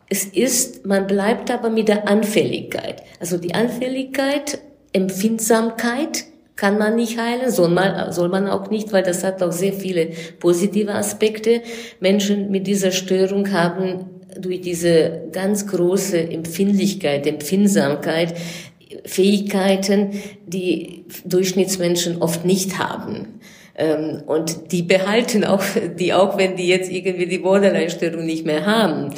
[0.10, 3.04] Es ist, man bleibt aber mit der Anfälligkeit.
[3.20, 4.60] Also die Anfälligkeit,
[4.94, 6.26] Empfindsamkeit
[6.56, 9.74] kann man nicht heilen, soll man, soll man auch nicht, weil das hat auch sehr
[9.74, 11.62] viele positive Aspekte.
[12.00, 14.06] Menschen mit dieser Störung haben
[14.40, 18.36] durch diese ganz große Empfindlichkeit, Empfindsamkeit,
[19.06, 20.12] Fähigkeiten,
[20.46, 23.40] die Durchschnittsmenschen oft nicht haben.
[23.76, 25.64] Ähm, und die behalten auch,
[26.00, 29.14] die auch wenn die jetzt irgendwie die Borderline-Störung nicht mehr haben.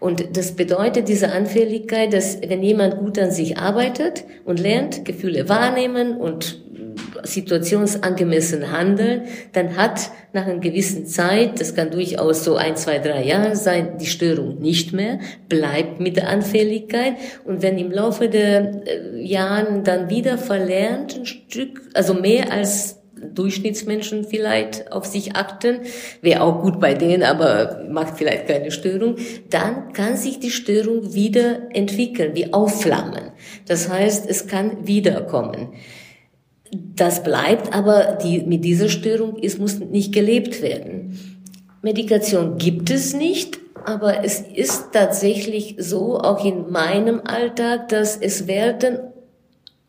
[0.00, 5.48] Und das bedeutet diese Anfälligkeit, dass wenn jemand gut an sich arbeitet und lernt, Gefühle
[5.48, 6.62] wahrnehmen und
[7.22, 13.24] situationsangemessen handeln, dann hat nach einer gewissen Zeit, das kann durchaus so ein, zwei, drei
[13.24, 18.82] Jahre sein, die Störung nicht mehr, bleibt mit der Anfälligkeit und wenn im Laufe der
[18.86, 23.00] äh, Jahren dann wieder verlernt, ein Stück, also mehr als
[23.34, 25.80] Durchschnittsmenschen vielleicht auf sich achten,
[26.22, 29.16] wäre auch gut bei denen, aber macht vielleicht keine Störung,
[29.50, 33.32] dann kann sich die Störung wieder entwickeln, wie aufflammen.
[33.66, 35.74] Das heißt, es kann wiederkommen.
[36.72, 41.18] Das bleibt aber, die, mit dieser Störung ist, muss nicht gelebt werden.
[41.82, 48.46] Medikation gibt es nicht, aber es ist tatsächlich so, auch in meinem Alltag, dass es
[48.46, 48.98] werden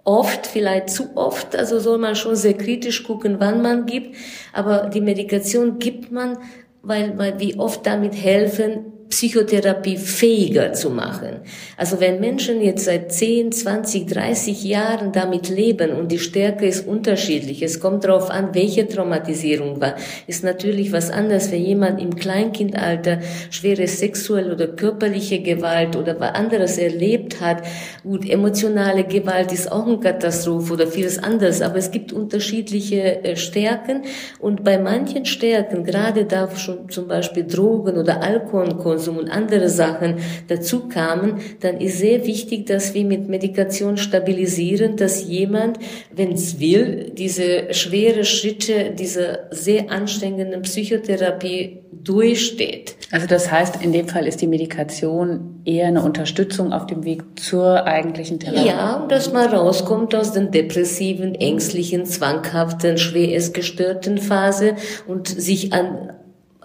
[0.03, 4.15] oft, vielleicht zu oft, also soll man schon sehr kritisch gucken, wann man gibt,
[4.53, 6.37] aber die Medikation gibt man,
[6.81, 11.41] weil, weil wir oft damit helfen, Psychotherapie fähiger zu machen.
[11.77, 16.87] Also wenn Menschen jetzt seit 10, 20, 30 Jahren damit leben und die Stärke ist
[16.87, 19.95] unterschiedlich, es kommt darauf an, welche Traumatisierung war,
[20.27, 23.19] ist natürlich was anderes, wenn jemand im Kleinkindalter
[23.49, 27.63] schwere sexuelle oder körperliche Gewalt oder was anderes erlebt hat.
[28.03, 33.35] Gut, emotionale Gewalt ist auch eine Katastrophe oder vieles anderes, aber es gibt unterschiedliche äh,
[33.35, 34.03] Stärken
[34.39, 39.67] und bei manchen Stärken, gerade da schon zum Beispiel Drogen oder Alkoholkonsum, Konsum und andere
[39.67, 45.79] Sachen dazu kamen, dann ist sehr wichtig, dass wir mit Medikation stabilisieren, dass jemand,
[46.15, 52.95] wenn es will, diese schwere Schritte dieser sehr anstrengenden Psychotherapie durchsteht.
[53.11, 57.23] Also das heißt, in dem Fall ist die Medikation eher eine Unterstützung auf dem Weg
[57.39, 58.67] zur eigentlichen Therapie.
[58.67, 64.75] Ja, dass man rauskommt aus den depressiven, ängstlichen, zwanghaften, schwer gestörten Phase
[65.07, 66.13] und sich an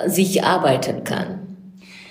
[0.07, 1.46] sich arbeiten kann.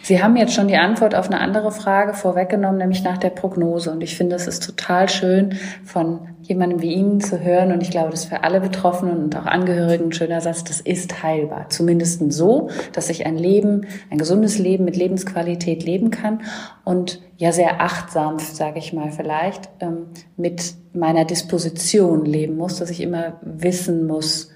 [0.06, 3.90] Sie haben jetzt schon die Antwort auf eine andere Frage vorweggenommen, nämlich nach der Prognose.
[3.90, 7.72] Und ich finde, es ist total schön, von jemandem wie Ihnen zu hören.
[7.72, 10.64] Und ich glaube, das ist für alle Betroffenen und auch Angehörigen ein schöner Satz.
[10.64, 11.70] Das ist heilbar.
[11.70, 16.42] Zumindest so, dass ich ein Leben, ein gesundes Leben mit Lebensqualität leben kann
[16.84, 22.92] und ja sehr achtsam, sage ich mal vielleicht, ähm, mit meiner Disposition leben muss, dass
[22.92, 24.52] ich immer wissen muss,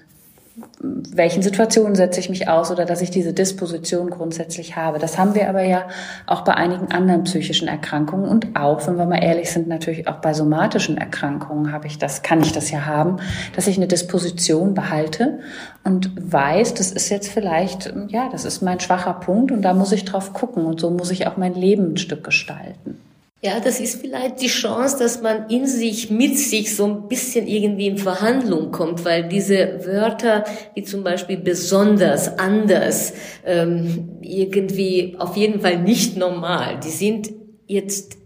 [0.80, 4.98] welchen Situationen setze ich mich aus oder dass ich diese Disposition grundsätzlich habe.
[4.98, 5.88] Das haben wir aber ja
[6.26, 10.16] auch bei einigen anderen psychischen Erkrankungen und auch, wenn wir mal ehrlich sind, natürlich auch
[10.16, 13.18] bei somatischen Erkrankungen habe ich das, kann ich das ja haben,
[13.54, 15.40] dass ich eine Disposition behalte
[15.84, 19.92] und weiß, das ist jetzt vielleicht, ja, das ist mein schwacher Punkt und da muss
[19.92, 22.98] ich drauf gucken und so muss ich auch mein Leben ein Stück gestalten.
[23.42, 27.46] Ja, das ist vielleicht die Chance, dass man in sich, mit sich so ein bisschen
[27.46, 33.14] irgendwie in Verhandlung kommt, weil diese Wörter, wie zum Beispiel besonders, anders,
[33.46, 37.30] ähm, irgendwie auf jeden Fall nicht normal, die sind
[37.66, 38.18] jetzt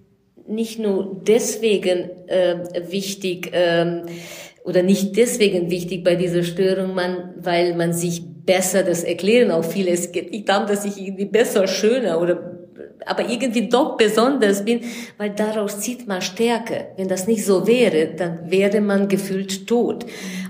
[0.49, 4.03] nicht nur deswegen äh, wichtig äh,
[4.65, 9.65] oder nicht deswegen wichtig bei dieser Störung, man, weil man sich besser das erklären auch
[9.65, 9.93] viele.
[9.93, 12.64] Es geht nicht darum, dass ich irgendwie besser, schöner oder
[13.07, 14.81] aber irgendwie doch besonders bin,
[15.19, 16.89] weil daraus zieht man Stärke.
[16.97, 20.07] Wenn das nicht so wäre, dann wäre man gefühlt tot.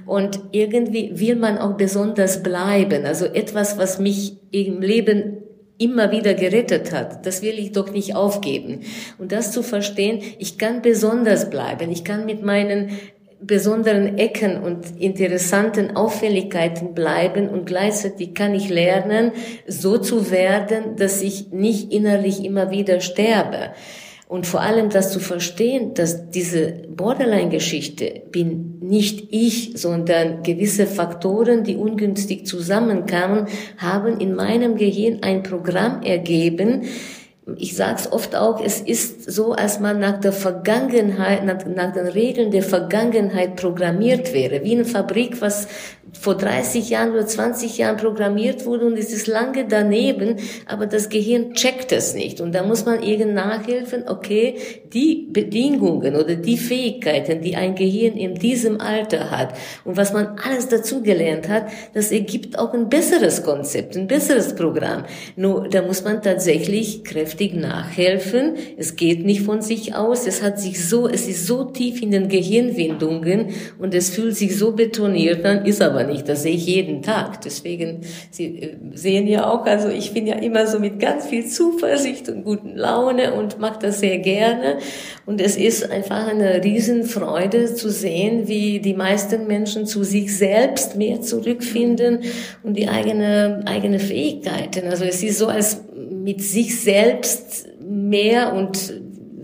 [0.07, 3.05] Und irgendwie will man auch besonders bleiben.
[3.05, 5.39] Also etwas, was mich im Leben
[5.79, 7.27] immer wieder gerettet hat.
[7.27, 8.81] Das will ich doch nicht aufgeben.
[9.19, 11.91] Und das zu verstehen, ich kann besonders bleiben.
[11.91, 12.91] Ich kann mit meinen
[13.41, 19.33] besonderen Ecken und interessanten Auffälligkeiten bleiben und gleichzeitig kann ich lernen,
[19.67, 23.73] so zu werden, dass ich nicht innerlich immer wieder sterbe.
[24.27, 31.63] Und vor allem das zu verstehen, dass diese Borderline-Geschichte bin nicht ich, sondern gewisse Faktoren,
[31.63, 36.85] die ungünstig zusammenkamen, haben in meinem Gehirn ein Programm ergeben,
[37.57, 41.93] ich sage es oft auch, es ist so, als man nach der Vergangenheit, nach, nach
[41.93, 45.69] den Regeln der Vergangenheit programmiert wäre, wie eine Fabrik, was
[46.13, 50.37] vor 30 Jahren oder 20 Jahren programmiert wurde und es ist lange daneben,
[50.67, 52.41] aber das Gehirn checkt es nicht.
[52.41, 54.57] Und da muss man irgend nachhelfen, okay,
[54.93, 60.39] die Bedingungen oder die Fähigkeiten, die ein Gehirn in diesem Alter hat und was man
[60.45, 65.05] alles dazu gelernt hat, das ergibt auch ein besseres Konzept, ein besseres Programm.
[65.37, 68.55] Nur da muss man tatsächlich kräftig nachhelfen.
[68.77, 70.27] Es geht nicht von sich aus.
[70.27, 74.57] Es hat sich so, es ist so tief in den Gehirnwindungen und es fühlt sich
[74.57, 76.29] so betoniert dann ist aber nicht.
[76.29, 77.43] Das sehe ich jeden Tag.
[77.43, 78.01] Deswegen,
[78.33, 82.29] Sie äh, sehen ja auch, also ich bin ja immer so mit ganz viel Zuversicht
[82.29, 84.79] und guten Laune und mache das sehr gerne.
[85.25, 90.97] Und es ist einfach eine Riesenfreude zu sehen, wie die meisten Menschen zu sich selbst
[90.97, 92.21] mehr zurückfinden
[92.65, 94.89] und die eigene, eigene Fähigkeiten.
[94.89, 98.95] Also es ist so, als mit sich selbst mehr und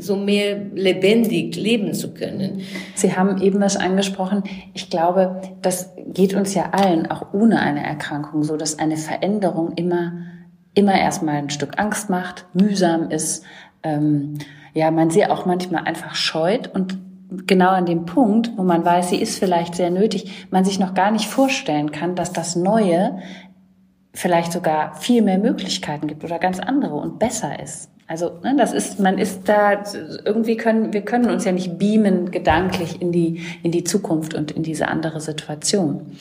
[0.00, 2.62] so mehr lebendig leben zu können.
[2.94, 4.42] Sie haben eben was angesprochen.
[4.74, 9.72] Ich glaube, das geht uns ja allen, auch ohne eine Erkrankung, so dass eine Veränderung
[9.72, 10.12] immer,
[10.74, 13.44] immer erstmal ein Stück Angst macht, mühsam ist,
[13.82, 14.38] ähm,
[14.74, 16.98] ja, man sie auch manchmal einfach scheut und
[17.46, 20.94] genau an dem Punkt, wo man weiß, sie ist vielleicht sehr nötig, man sich noch
[20.94, 23.18] gar nicht vorstellen kann, dass das Neue
[24.12, 27.90] vielleicht sogar viel mehr Möglichkeiten gibt oder ganz andere und besser ist.
[28.06, 29.84] Also ne, das ist, man ist da
[30.24, 34.50] irgendwie können wir können uns ja nicht beamen gedanklich in die in die Zukunft und
[34.50, 36.16] in diese andere Situation.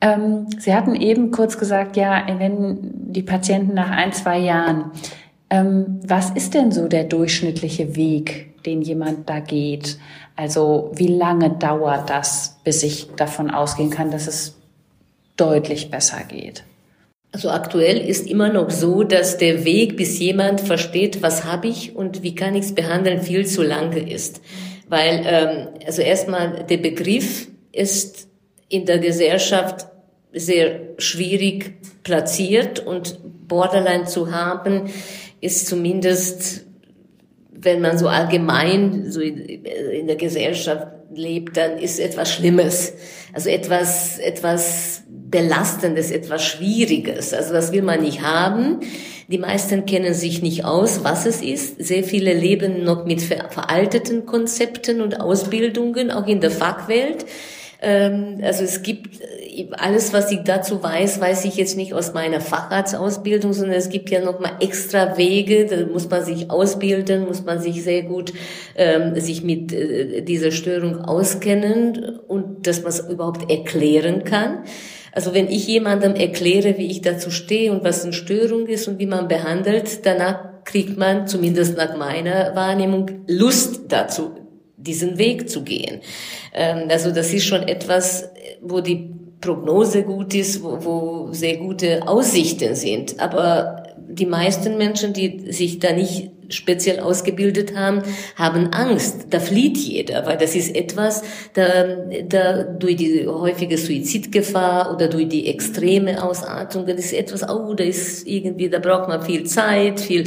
[0.00, 4.90] Ähm, Sie hatten eben kurz gesagt, ja, wenn die Patienten nach ein zwei Jahren,
[5.48, 9.98] ähm, was ist denn so der durchschnittliche Weg, den jemand da geht?
[10.34, 14.56] Also wie lange dauert das, bis ich davon ausgehen kann, dass es
[15.36, 16.64] deutlich besser geht?
[17.32, 21.96] Also aktuell ist immer noch so, dass der Weg, bis jemand versteht, was habe ich
[21.96, 24.42] und wie kann ich es behandeln, viel zu lange ist.
[24.88, 28.28] Weil ähm, also erstmal der Begriff ist
[28.68, 29.86] in der Gesellschaft
[30.32, 33.18] sehr schwierig platziert und
[33.48, 34.90] Borderline zu haben
[35.40, 36.64] ist zumindest,
[37.50, 42.94] wenn man so allgemein so in der Gesellschaft lebt, dann ist etwas Schlimmes.
[43.32, 45.01] Also etwas, etwas
[45.32, 47.34] Belastendes, etwas Schwieriges.
[47.34, 48.78] Also das will man nicht haben.
[49.26, 51.82] Die meisten kennen sich nicht aus, was es ist.
[51.82, 57.24] Sehr viele leben noch mit veralteten Konzepten und Ausbildungen, auch in der Fachwelt.
[57.80, 62.14] Ähm, also es gibt äh, alles, was ich dazu weiß, weiß ich jetzt nicht aus
[62.14, 65.66] meiner Facharztausbildung, sondern es gibt ja noch mal extra Wege.
[65.66, 68.32] Da muss man sich ausbilden, muss man sich sehr gut
[68.76, 74.64] ähm, sich mit äh, dieser Störung auskennen und dass man es überhaupt erklären kann.
[75.12, 78.98] Also wenn ich jemandem erkläre, wie ich dazu stehe und was eine Störung ist und
[78.98, 84.32] wie man behandelt, danach kriegt man, zumindest nach meiner Wahrnehmung, Lust dazu,
[84.76, 86.00] diesen Weg zu gehen.
[86.54, 88.30] Ähm, also das ist schon etwas,
[88.62, 89.10] wo die
[89.40, 93.20] Prognose gut ist, wo, wo sehr gute Aussichten sind.
[93.20, 98.02] Aber die meisten Menschen, die sich da nicht speziell ausgebildet haben,
[98.36, 99.26] haben Angst.
[99.30, 101.22] Da flieht jeder, weil das ist etwas,
[101.54, 101.96] da,
[102.28, 107.84] da durch die häufige Suizidgefahr oder durch die extreme Ausartung, das ist etwas, oh, da
[107.84, 110.24] ist irgendwie, da braucht man viel Zeit, viel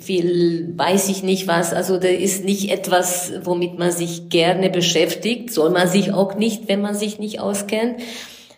[0.00, 1.72] viel weiß ich nicht was.
[1.72, 5.52] Also da ist nicht etwas, womit man sich gerne beschäftigt.
[5.52, 8.00] Soll man sich auch nicht, wenn man sich nicht auskennt.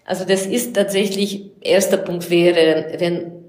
[0.04, 3.43] Also das ist tatsächlich, erster Punkt wäre, wenn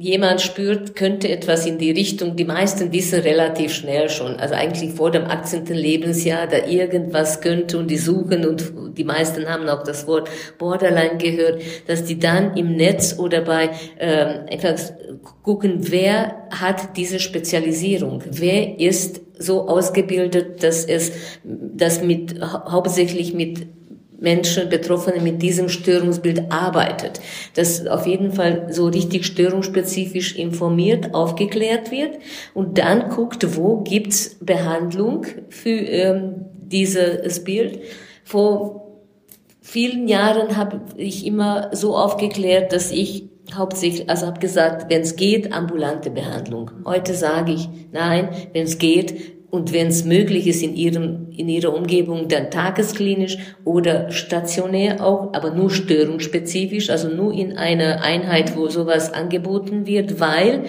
[0.00, 4.92] jemand spürt, könnte etwas in die Richtung, die meisten wissen relativ schnell schon, also eigentlich
[4.92, 5.66] vor dem 18.
[5.66, 11.18] Lebensjahr, da irgendwas könnte und die suchen und die meisten haben auch das Wort Borderline
[11.18, 14.94] gehört, dass die dann im Netz oder bei ähm, etwas
[15.42, 21.12] gucken, wer hat diese Spezialisierung, wer ist so ausgebildet, dass es
[21.44, 23.66] das mit hauptsächlich mit
[24.20, 27.20] Menschen, Betroffene mit diesem Störungsbild arbeitet.
[27.54, 32.18] Dass auf jeden Fall so richtig störungsspezifisch informiert, aufgeklärt wird
[32.54, 37.80] und dann guckt, wo gibt's Behandlung für ähm, dieses Bild.
[38.24, 38.98] Vor
[39.60, 45.16] vielen Jahren habe ich immer so aufgeklärt, dass ich hauptsächlich, also habe gesagt, wenn es
[45.16, 46.70] geht, ambulante Behandlung.
[46.84, 51.48] Heute sage ich, nein, wenn es geht, und wenn es möglich ist, in, ihrem, in
[51.48, 58.56] ihrer Umgebung dann tagesklinisch oder stationär auch, aber nur störungsspezifisch, also nur in einer Einheit,
[58.56, 60.64] wo sowas angeboten wird, weil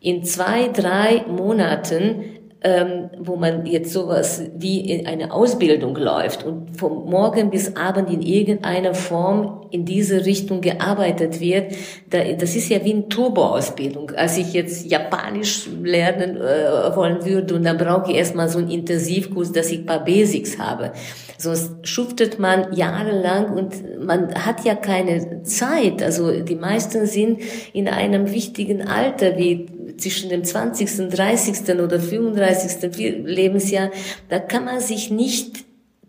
[0.00, 2.31] in zwei, drei Monaten
[2.64, 8.08] ähm, wo man jetzt sowas wie in eine Ausbildung läuft und vom Morgen bis Abend
[8.10, 11.72] in irgendeiner Form in diese Richtung gearbeitet wird,
[12.10, 14.12] da, das ist ja wie eine Turboausbildung.
[14.12, 18.70] Als ich jetzt Japanisch lernen äh, wollen würde und dann brauche ich erstmal so einen
[18.70, 20.92] Intensivkurs, dass ich ein paar Basics habe.
[21.38, 26.00] Sonst schuftet man jahrelang und man hat ja keine Zeit.
[26.00, 27.40] Also die meisten sind
[27.72, 29.66] in einem wichtigen Alter wie
[30.02, 31.78] zwischen dem 20., 30.
[31.80, 33.24] oder 35.
[33.24, 33.90] Lebensjahr,
[34.28, 35.64] da kann man sich nicht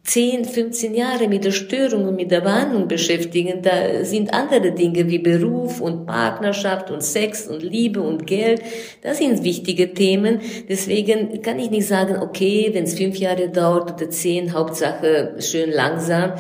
[0.06, 3.62] 10, 15 Jahre mit der Störung und mit der Behandlung beschäftigen.
[3.62, 8.62] Da sind andere Dinge wie Beruf und Partnerschaft und Sex und Liebe und Geld.
[9.02, 10.42] Das sind wichtige Themen.
[10.68, 15.72] Deswegen kann ich nicht sagen, okay, wenn es fünf Jahre dauert oder zehn, Hauptsache schön
[15.72, 16.34] langsam.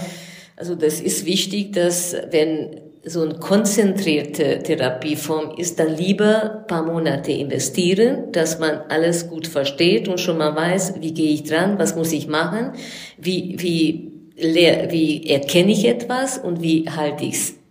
[0.57, 7.31] Also das ist wichtig, dass wenn so eine konzentrierte Therapieform ist, dann lieber paar Monate
[7.31, 11.95] investieren, dass man alles gut versteht und schon mal weiß, wie gehe ich dran, was
[11.95, 12.71] muss ich machen,
[13.17, 17.62] wie, wie, wie erkenne ich etwas und wie halte ich es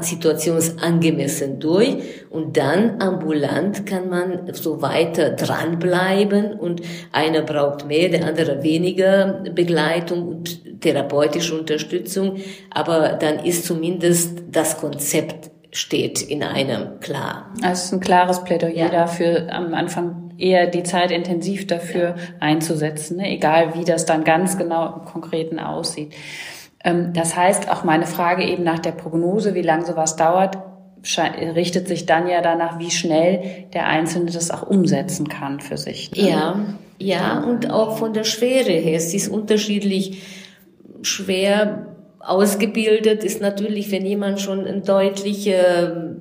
[0.00, 1.96] situationsangemessen durch
[2.30, 6.82] und dann ambulant kann man so weiter dranbleiben und
[7.12, 12.38] einer braucht mehr, der andere weniger Begleitung und therapeutische Unterstützung,
[12.70, 17.52] aber dann ist zumindest das Konzept steht in einem klar.
[17.62, 18.88] Also es ist ein klares Plädoyer ja.
[18.88, 22.14] dafür, am Anfang eher die Zeit intensiv dafür ja.
[22.40, 23.30] einzusetzen, ne?
[23.30, 26.14] egal wie das dann ganz genau im Konkreten aussieht.
[26.84, 30.58] Ähm, das heißt, auch meine Frage eben nach der Prognose, wie lange sowas dauert,
[31.54, 36.10] richtet sich dann ja danach, wie schnell der Einzelne das auch umsetzen kann für sich.
[36.12, 36.30] Ne?
[36.30, 36.64] Ja,
[36.98, 38.96] ja, und auch von der Schwere her.
[38.96, 40.22] Es ist unterschiedlich
[41.02, 41.86] schwer
[42.20, 46.16] ausgebildet, ist natürlich, wenn jemand schon ein deutlicher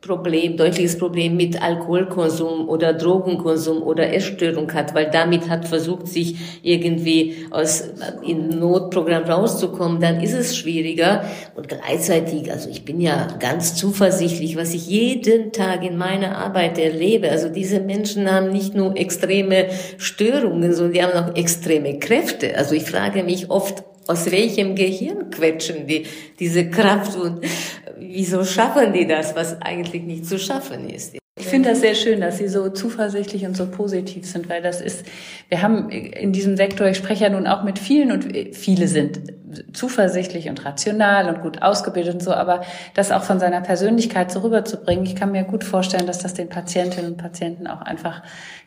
[0.00, 6.36] Problem, deutliches Problem mit Alkoholkonsum oder Drogenkonsum oder Essstörung hat, weil damit hat versucht, sich
[6.62, 7.84] irgendwie aus
[8.24, 11.24] in Notprogramm rauszukommen, dann ist es schwieriger.
[11.56, 16.78] Und gleichzeitig, also ich bin ja ganz zuversichtlich, was ich jeden Tag in meiner Arbeit
[16.78, 17.30] erlebe.
[17.30, 19.66] Also diese Menschen haben nicht nur extreme
[19.98, 22.56] Störungen, sondern die haben auch extreme Kräfte.
[22.56, 26.06] Also ich frage mich oft, aus welchem Gehirn quetschen die
[26.38, 27.44] diese Kraft und
[28.00, 31.18] wieso schaffen die das, was eigentlich nicht zu schaffen ist?
[31.38, 34.80] Ich finde das sehr schön, dass Sie so zuversichtlich und so positiv sind, weil das
[34.80, 35.06] ist,
[35.48, 39.20] wir haben in diesem Sektor, ich spreche ja nun auch mit vielen und viele sind
[39.72, 42.62] zuversichtlich und rational und gut ausgebildet und so, aber
[42.94, 46.48] das auch von seiner Persönlichkeit so rüberzubringen, ich kann mir gut vorstellen, dass das den
[46.48, 48.22] Patientinnen und Patienten auch einfach,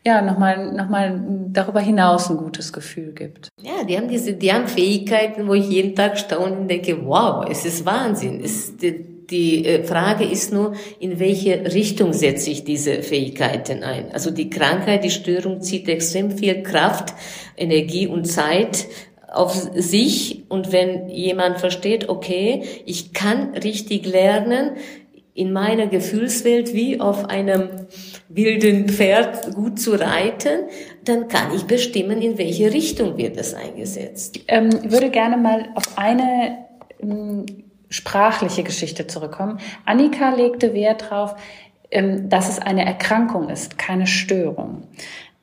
[0.06, 3.50] ja, nochmal, nochmal darüber hinaus ein gutes Gefühl gibt.
[3.62, 7.46] Ja, die haben diese, die haben Fähigkeiten, wo ich jeden Tag staune und denke, wow,
[7.50, 8.42] es ist Wahnsinn.
[8.44, 8.84] Es ist,
[9.32, 14.12] die äh, Frage ist nur, in welche Richtung setze ich diese Fähigkeiten ein?
[14.12, 17.14] Also die Krankheit, die Störung zieht extrem viel Kraft,
[17.58, 18.88] Energie und Zeit
[19.32, 20.44] auf sich.
[20.50, 24.72] Und wenn jemand versteht, okay, ich kann richtig lernen,
[25.34, 27.70] in meiner Gefühlswelt wie auf einem
[28.28, 30.68] wilden Pferd gut zu reiten,
[31.06, 34.36] dann kann ich bestimmen, in welche Richtung wird das eingesetzt.
[34.36, 36.66] Ich ähm, würde gerne mal auf eine
[37.02, 37.46] ähm,
[37.92, 39.60] sprachliche Geschichte zurückkommen.
[39.86, 41.36] Annika legte Wert darauf,
[41.92, 44.88] ähm, dass es eine Erkrankung ist, keine Störung.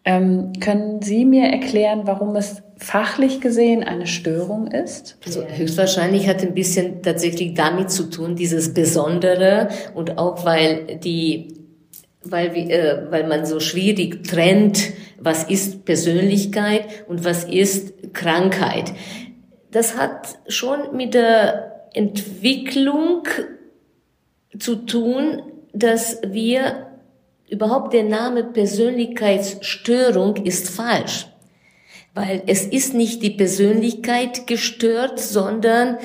[0.05, 5.18] Ähm, können Sie mir erklären, warum es fachlich gesehen eine Störung ist?
[5.26, 11.55] Also höchstwahrscheinlich hat ein bisschen tatsächlich damit zu tun, dieses Besondere und auch weil die
[12.24, 18.92] weil, äh, weil man so schwierig trennt, was ist Persönlichkeit und was ist Krankheit.
[19.70, 23.24] Das hat schon mit der Entwicklung
[24.59, 26.86] zu tun, dass wir
[27.49, 31.26] überhaupt der Name Persönlichkeitsstörung ist falsch.
[32.14, 35.99] Weil es ist nicht die Persönlichkeit gestört, sondern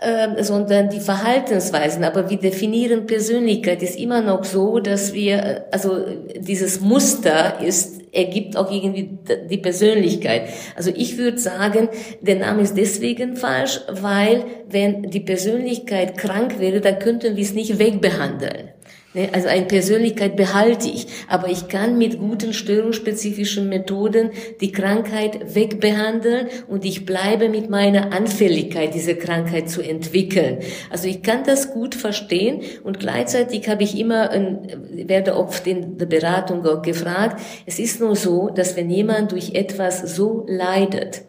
[0.00, 2.04] äh, sondern die Verhaltensweisen.
[2.04, 6.04] Aber wir definieren Persönlichkeit ist immer noch so, dass wir, äh, also
[6.36, 9.18] dieses Muster ist ergibt auch irgendwie
[9.50, 10.48] die Persönlichkeit.
[10.76, 11.88] Also ich würde sagen,
[12.20, 17.54] der Name ist deswegen falsch, weil wenn die Persönlichkeit krank wäre, dann könnten wir es
[17.54, 18.70] nicht wegbehandeln.
[19.14, 25.54] Ne, also eine Persönlichkeit behalte ich, aber ich kann mit guten störungsspezifischen Methoden die Krankheit
[25.54, 30.58] wegbehandeln und ich bleibe mit meiner Anfälligkeit, diese Krankheit zu entwickeln.
[30.90, 34.30] Also ich kann das gut verstehen und gleichzeitig habe ich immer,
[34.90, 39.54] werde oft in der Beratung auch gefragt, es ist nur so, dass wenn jemand durch
[39.54, 41.22] etwas so leidet,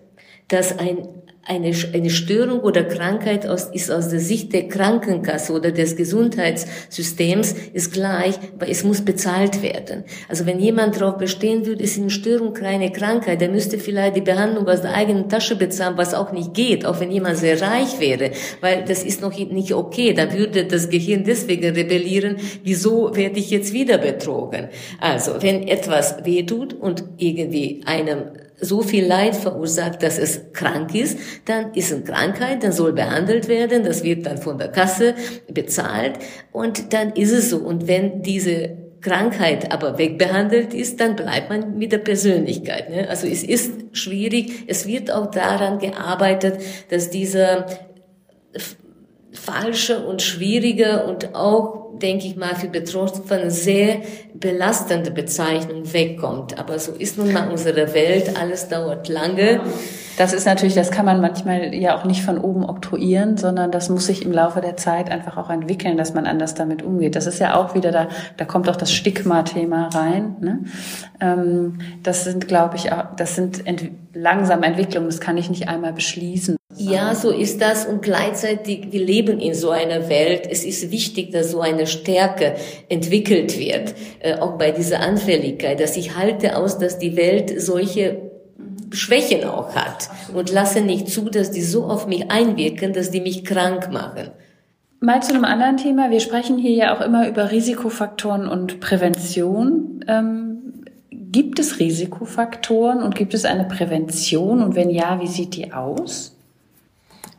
[0.48, 1.08] dass ein
[1.46, 7.54] eine, eine Störung oder Krankheit aus, ist aus der Sicht der Krankenkasse oder des Gesundheitssystems
[7.72, 10.06] ist gleich, weil es muss bezahlt werden.
[10.28, 14.22] Also wenn jemand darauf bestehen würde, ist eine Störung keine Krankheit, der müsste vielleicht die
[14.22, 18.00] Behandlung aus der eigenen Tasche bezahlen, was auch nicht geht, auch wenn jemand sehr reich
[18.00, 18.32] wäre,
[18.62, 20.14] weil das ist noch nicht okay.
[20.14, 24.70] Da würde das Gehirn deswegen rebellieren, wieso werde ich jetzt wieder betrogen?
[25.00, 31.18] Also wenn etwas wehtut und irgendwie einem so viel Leid verursacht, dass es krank ist,
[31.45, 35.16] dann ist es Krankheit, dann soll behandelt werden, das wird dann von der Kasse
[35.51, 36.20] bezahlt
[36.51, 37.58] und dann ist es so.
[37.58, 42.89] Und wenn diese Krankheit aber wegbehandelt ist, dann bleibt man mit der Persönlichkeit.
[42.89, 43.08] Ne?
[43.08, 47.68] Also es ist schwierig, es wird auch daran gearbeitet, dass dieser
[49.36, 54.02] falsche und schwierige und auch, denke ich mal, für Betroffene sehr
[54.34, 56.60] belastende Bezeichnung wegkommt.
[56.60, 59.62] Aber so ist nun mal unsere Welt, alles dauert lange.
[60.18, 63.90] Das ist natürlich, das kann man manchmal ja auch nicht von oben oktroyieren, sondern das
[63.90, 67.16] muss sich im Laufe der Zeit einfach auch entwickeln, dass man anders damit umgeht.
[67.16, 68.08] Das ist ja auch wieder da,
[68.38, 70.38] da kommt auch das Stigma-Thema rein.
[70.40, 70.60] Ne?
[71.20, 75.68] Ähm, das sind, glaube ich, auch, das sind ent langsame Entwicklungen, das kann ich nicht
[75.68, 76.56] einmal beschließen.
[76.78, 80.48] Ja, so ist das und gleichzeitig, wir leben in so einer Welt.
[80.50, 82.56] Es ist wichtig, dass so eine Stärke
[82.90, 88.32] entwickelt wird, äh, auch bei dieser Anfälligkeit, dass ich halte aus, dass die Welt solche
[88.92, 93.22] Schwächen auch hat und lasse nicht zu, dass die so auf mich einwirken, dass die
[93.22, 94.32] mich krank machen.
[95.00, 96.10] Mal zu einem anderen Thema.
[96.10, 100.04] Wir sprechen hier ja auch immer über Risikofaktoren und Prävention.
[100.08, 104.62] Ähm, gibt es Risikofaktoren und gibt es eine Prävention?
[104.62, 106.35] Und wenn ja, wie sieht die aus?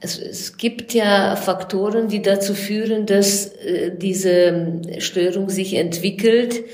[0.01, 6.65] Es, es gibt ja Faktoren, die dazu führen, dass äh, diese Störung sich entwickelt.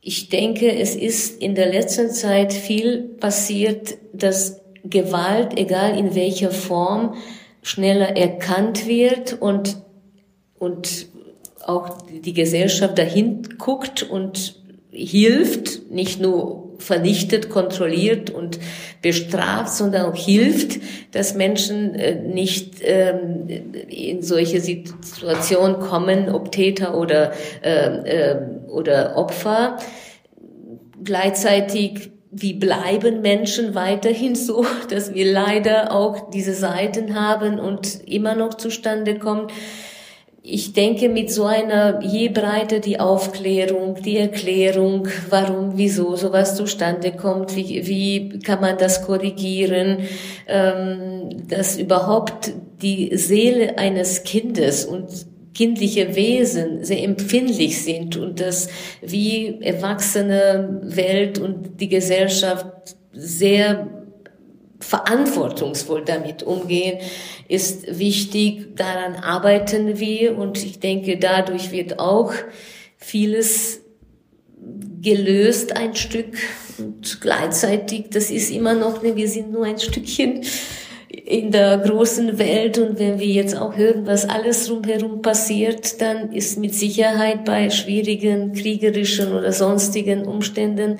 [0.00, 6.50] Ich denke, es ist in der letzten Zeit viel passiert, dass Gewalt, egal in welcher
[6.50, 7.14] Form,
[7.62, 9.76] schneller erkannt wird und,
[10.58, 11.06] und
[11.64, 14.56] auch die Gesellschaft dahin guckt und
[14.90, 18.58] hilft, nicht nur vernichtet, kontrolliert und
[19.00, 20.80] bestraft, sondern auch hilft,
[21.12, 23.46] dass Menschen äh, nicht ähm,
[23.88, 28.36] in solche Situationen kommen, ob Täter oder, äh,
[28.68, 29.78] oder Opfer.
[31.02, 38.34] Gleichzeitig wie bleiben Menschen weiterhin so, dass wir leider auch diese Seiten haben und immer
[38.34, 39.52] noch zustande kommt
[40.44, 47.12] ich denke, mit so einer, je breiter die Aufklärung, die Erklärung, warum, wieso sowas zustande
[47.12, 49.98] kommt, wie, wie kann man das korrigieren,
[50.48, 55.06] ähm, dass überhaupt die Seele eines Kindes und
[55.54, 58.68] kindliche Wesen sehr empfindlich sind und dass
[59.00, 62.66] wie erwachsene Welt und die Gesellschaft
[63.12, 64.01] sehr
[64.82, 66.98] verantwortungsvoll damit umgehen,
[67.48, 68.76] ist wichtig.
[68.76, 72.32] Daran arbeiten wir und ich denke, dadurch wird auch
[72.96, 73.80] vieles
[75.00, 76.36] gelöst ein Stück
[76.78, 80.44] und gleichzeitig, das ist immer noch, wir sind nur ein Stückchen
[81.24, 86.32] in der großen Welt und wenn wir jetzt auch hören, was alles rumherum passiert, dann
[86.32, 90.98] ist mit Sicherheit bei schwierigen kriegerischen oder sonstigen Umständen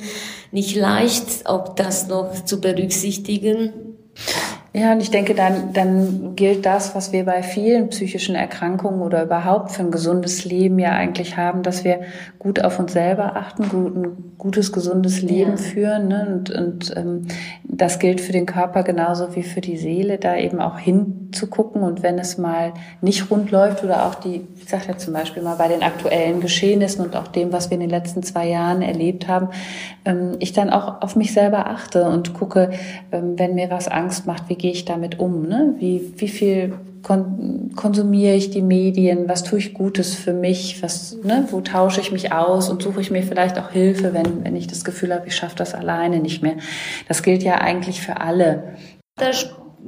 [0.52, 3.72] nicht leicht, auch das noch zu berücksichtigen.
[4.74, 9.22] Ja, und ich denke, dann, dann gilt das, was wir bei vielen psychischen Erkrankungen oder
[9.24, 12.00] überhaupt für ein gesundes Leben ja eigentlich haben, dass wir
[12.38, 15.56] gut auf uns selber achten, gut, ein gutes, gesundes Leben ja.
[15.58, 16.08] führen.
[16.08, 16.26] Ne?
[16.26, 17.26] Und, und ähm,
[17.64, 21.82] das gilt für den Körper genauso wie für die Seele, da eben auch hinzugucken.
[21.82, 25.42] Und wenn es mal nicht rund läuft oder auch die, ich sage ja zum Beispiel
[25.42, 28.80] mal bei den aktuellen Geschehnissen und auch dem, was wir in den letzten zwei Jahren
[28.80, 29.48] erlebt haben,
[30.06, 32.70] ähm, ich dann auch auf mich selber achte und gucke,
[33.12, 35.46] ähm, wenn mir was Angst macht, wie gehe ich damit um?
[35.46, 35.74] Ne?
[35.78, 39.28] Wie, wie viel kon konsumiere ich die Medien?
[39.28, 40.82] Was tue ich Gutes für mich?
[40.82, 41.46] Was, ne?
[41.50, 44.68] Wo tausche ich mich aus und suche ich mir vielleicht auch Hilfe, wenn, wenn ich
[44.68, 46.56] das Gefühl habe, ich schaffe das alleine nicht mehr?
[47.08, 48.76] Das gilt ja eigentlich für alle.
[49.16, 49.30] Da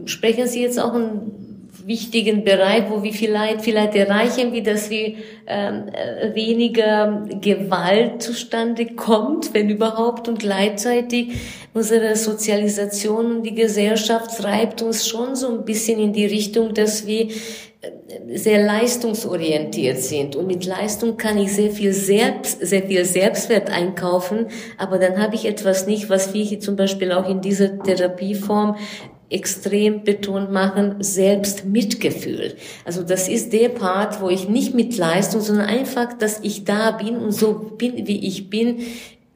[0.06, 1.43] sprechen Sie jetzt auch ein
[1.84, 5.14] wichtigen Bereich, wo wir vielleicht, vielleicht erreichen, wie dass wir
[5.46, 11.32] ähm, äh, weniger Gewalt zustande kommt, wenn überhaupt, und gleichzeitig
[11.74, 17.06] unsere Sozialisation und die Gesellschaft treibt uns schon so ein bisschen in die Richtung, dass
[17.06, 17.30] wir äh,
[18.36, 20.36] sehr leistungsorientiert sind.
[20.36, 24.46] Und mit Leistung kann ich sehr viel selbst sehr viel Selbstwert einkaufen,
[24.78, 28.76] aber dann habe ich etwas nicht, was wir hier zum Beispiel auch in dieser Therapieform
[29.30, 32.56] extrem betont machen, Selbstmitgefühl.
[32.84, 36.92] Also das ist der Part, wo ich nicht mit Leistung, sondern einfach, dass ich da
[36.92, 38.78] bin und so bin, wie ich bin,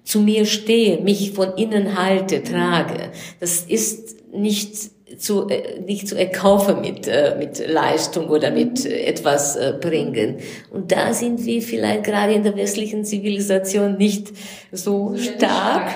[0.05, 3.11] zu mir stehe, mich von innen halte, trage.
[3.41, 9.03] Das ist nicht zu, äh, nicht zu erkaufen mit, äh, mit Leistung oder mit äh,
[9.05, 10.37] etwas äh, bringen.
[10.71, 14.29] Und da sind wir vielleicht gerade in der westlichen Zivilisation nicht
[14.71, 15.91] so stark.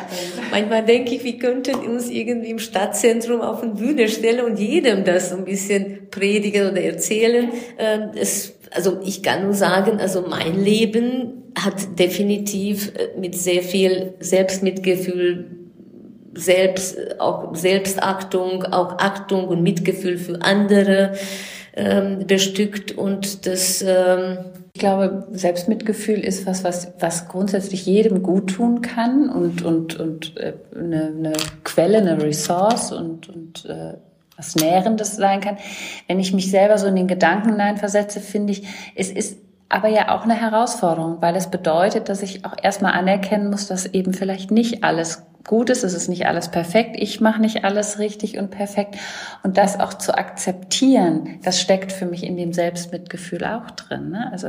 [0.51, 5.05] Manchmal denke ich, wir könnten uns irgendwie im Stadtzentrum auf eine Bühne stellen und jedem
[5.05, 7.51] das ein bisschen predigen oder erzählen.
[7.79, 13.63] Ähm, es, also ich kann nur sagen, also mein Leben hat definitiv äh, mit sehr
[13.63, 15.62] viel Selbstmitgefühl
[16.35, 21.13] selbst, auch Selbstachtung, auch Achtung und Mitgefühl für andere
[21.75, 24.39] ähm, bestückt und das ähm,
[24.75, 30.37] ich glaube, Selbstmitgefühl ist was, was, was grundsätzlich jedem gut tun kann und, und, und
[30.39, 33.95] äh, eine, eine Quelle, eine Ressource und, und äh,
[34.37, 35.59] was Nährendes sein kann.
[36.09, 39.37] Wenn ich mich selber so in den Gedanken hineinversetze, finde ich, es ist
[39.69, 43.87] aber ja auch eine Herausforderung, weil es bedeutet, dass ich auch erstmal anerkennen muss, dass
[43.87, 47.99] eben vielleicht nicht alles gut ist, es ist nicht alles perfekt, ich mache nicht alles
[47.99, 48.97] richtig und perfekt.
[49.43, 54.11] Und das auch zu akzeptieren, das steckt für mich in dem Selbstmitgefühl auch drin.
[54.11, 54.29] Ne?
[54.31, 54.49] Also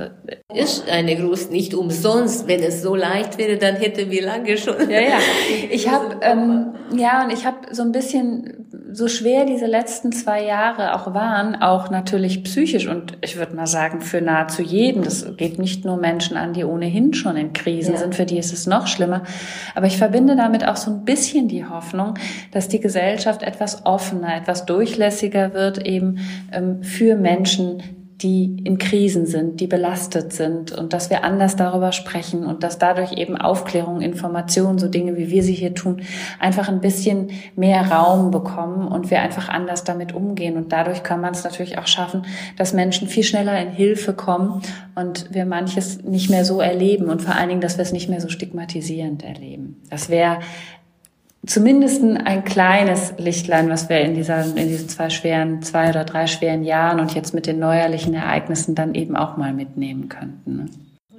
[0.54, 2.48] ist eine große, nicht umsonst.
[2.48, 4.90] Wenn es so leicht wäre, dann hätten wir lange schon.
[4.90, 5.20] Ja, ja.
[5.70, 10.44] Ich habe ähm, ja und ich habe so ein bisschen so schwer diese letzten zwei
[10.44, 15.04] Jahre auch waren, auch natürlich psychisch und ich würde mal sagen für nahezu jeden.
[15.04, 18.00] Das geht nicht nur Menschen an, die ohnehin schon in Krisen ja.
[18.00, 19.24] sind, für die ist es noch schlimmer.
[19.74, 22.16] Aber ich verbinde damit auch so ein bisschen die Hoffnung,
[22.52, 26.20] dass die Gesellschaft etwas offener, etwas durchlässiger wird eben
[26.52, 31.92] ähm, für Menschen, die in Krisen sind, die belastet sind und dass wir anders darüber
[31.92, 36.02] sprechen und dass dadurch eben Aufklärung, Information, so Dinge wie wir sie hier tun,
[36.40, 40.58] einfach ein bisschen mehr Raum bekommen und wir einfach anders damit umgehen.
[40.58, 42.26] Und dadurch kann man es natürlich auch schaffen,
[42.58, 44.62] dass Menschen viel schneller in Hilfe kommen
[44.96, 48.10] und wir manches nicht mehr so erleben und vor allen Dingen, dass wir es nicht
[48.10, 49.82] mehr so stigmatisierend erleben.
[49.90, 50.40] Das wäre
[51.46, 56.28] zumindest ein kleines Lichtlein, was wir in, dieser, in diesen zwei schweren, zwei oder drei
[56.28, 60.56] schweren Jahren und jetzt mit den neuerlichen Ereignissen dann eben auch mal mitnehmen könnten.
[60.56, 60.66] Ne?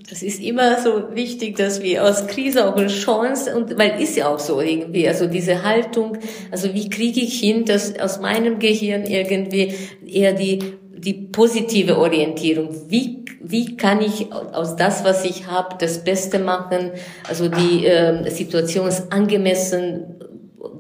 [0.09, 4.17] Das ist immer so wichtig, dass wir aus Krise auch eine Chance und weil ist
[4.17, 6.19] ja auch so irgendwie, also diese Haltung,
[6.51, 9.73] also wie kriege ich hin, dass aus meinem Gehirn irgendwie
[10.05, 10.59] eher die
[11.05, 12.71] die positive Orientierung.
[12.89, 16.93] Wie wie kann ich aus das, was ich habe, das Beste machen?
[17.29, 20.17] Also die äh, Situation ist angemessen,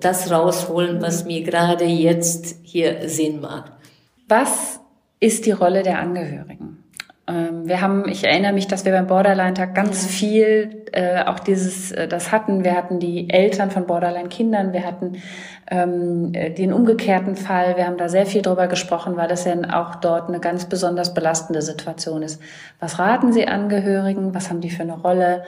[0.00, 3.72] das rausholen, was mir gerade jetzt hier Sinn macht.
[4.28, 4.80] Was
[5.20, 6.83] ist die Rolle der Angehörigen?
[7.26, 11.90] Ähm, wir haben, ich erinnere mich, dass wir beim Borderline-Tag ganz viel äh, auch dieses,
[11.92, 12.64] äh, das hatten.
[12.64, 15.22] Wir hatten die Eltern von Borderline-Kindern, wir hatten
[15.70, 17.76] ähm, äh, den umgekehrten Fall.
[17.76, 21.14] Wir haben da sehr viel drüber gesprochen, weil das ja auch dort eine ganz besonders
[21.14, 22.42] belastende Situation ist.
[22.78, 24.34] Was raten Sie Angehörigen?
[24.34, 25.44] Was haben die für eine Rolle?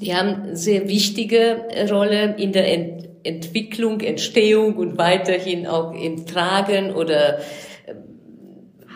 [0.00, 6.92] Die haben sehr wichtige Rolle in der Ent Entwicklung, Entstehung und weiterhin auch im Tragen
[6.92, 7.38] oder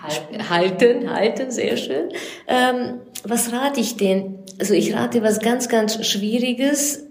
[0.02, 2.08] Halten, halten, halten sehr schön.
[2.46, 4.38] Ähm, was rate ich denn?
[4.58, 7.04] Also ich rate was ganz, ganz Schwieriges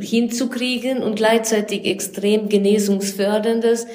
[0.00, 3.86] hinzukriegen und gleichzeitig extrem genesungsförderndes.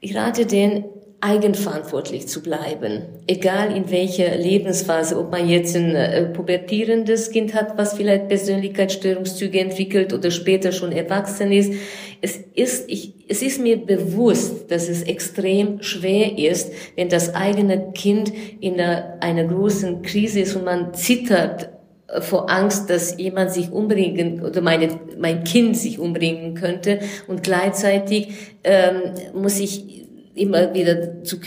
[0.00, 0.84] Ich rate den
[1.20, 7.78] eigenverantwortlich zu bleiben, egal in welcher Lebensphase, ob man jetzt ein äh, pubertierendes Kind hat,
[7.78, 11.72] was vielleicht Persönlichkeitsstörungszüge entwickelt oder später schon erwachsen ist.
[12.20, 17.92] Es ist, ich, es ist mir bewusst, dass es extrem schwer ist, wenn das eigene
[17.92, 21.70] Kind in einer, einer großen Krise ist und man zittert
[22.08, 27.42] äh, vor Angst, dass jemand sich umbringen oder meine, mein Kind sich umbringen könnte und
[27.42, 28.28] gleichzeitig
[28.64, 30.05] ähm, muss ich
[30.36, 31.38] immer wieder zu,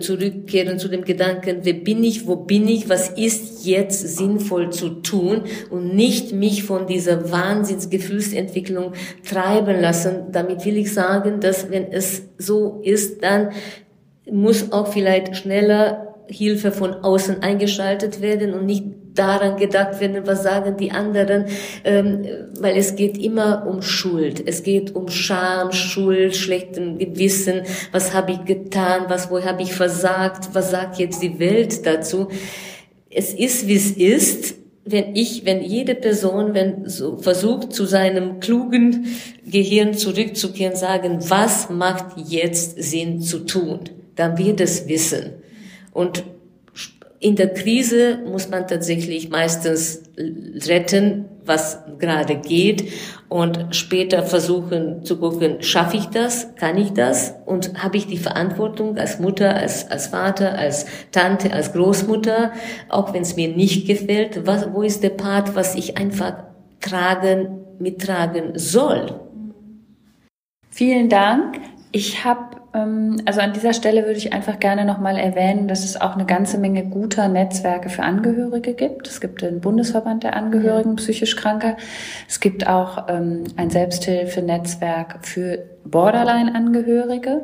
[0.00, 5.02] zurückkehren zu dem Gedanken, wer bin ich, wo bin ich, was ist jetzt sinnvoll zu
[5.02, 8.94] tun und nicht mich von dieser Wahnsinnsgefühlsentwicklung
[9.28, 10.32] treiben lassen.
[10.32, 13.50] Damit will ich sagen, dass wenn es so ist, dann
[14.30, 18.84] muss auch vielleicht schneller Hilfe von außen eingeschaltet werden und nicht
[19.14, 21.46] daran gedacht werden, was sagen die anderen,
[21.84, 22.24] ähm,
[22.58, 24.42] weil es geht immer um Schuld.
[24.46, 27.62] Es geht um Scham, Schuld, schlechten Gewissen.
[27.92, 29.04] Was habe ich getan?
[29.08, 30.50] Was, wo habe ich versagt?
[30.54, 32.28] Was sagt jetzt die Welt dazu?
[33.10, 34.54] Es ist, wie es ist.
[34.84, 39.06] Wenn ich, wenn jede Person, wenn so versucht, zu seinem klugen
[39.46, 43.80] Gehirn zurückzukehren, sagen, was macht jetzt Sinn zu tun,
[44.16, 45.34] dann wird es wissen.
[45.92, 46.24] Und
[47.22, 50.02] in der Krise muss man tatsächlich meistens
[50.66, 52.92] retten, was gerade geht
[53.28, 58.18] und später versuchen zu gucken, schaffe ich das, kann ich das und habe ich die
[58.18, 62.52] Verantwortung als Mutter, als, als Vater, als Tante, als Großmutter,
[62.88, 66.42] auch wenn es mir nicht gefällt, was, wo ist der Part, was ich einfach
[66.80, 69.20] tragen, mittragen soll.
[70.70, 71.60] Vielen Dank.
[71.92, 76.14] Ich habe also an dieser Stelle würde ich einfach gerne nochmal erwähnen, dass es auch
[76.14, 79.08] eine ganze Menge guter Netzwerke für Angehörige gibt.
[79.08, 81.76] Es gibt den Bundesverband der Angehörigen psychisch Kranker.
[82.26, 87.42] Es gibt auch ähm, ein Selbsthilfenetzwerk für Borderline-Angehörige.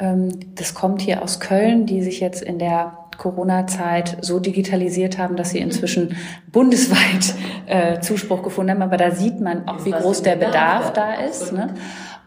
[0.00, 5.36] Ähm, das kommt hier aus Köln, die sich jetzt in der Corona-Zeit so digitalisiert haben,
[5.36, 6.16] dass sie inzwischen
[6.50, 7.34] bundesweit
[7.66, 8.82] äh, Zuspruch gefunden haben.
[8.82, 11.52] Aber da sieht man auch, wie groß der Bedarf da ist.
[11.52, 11.74] Ne?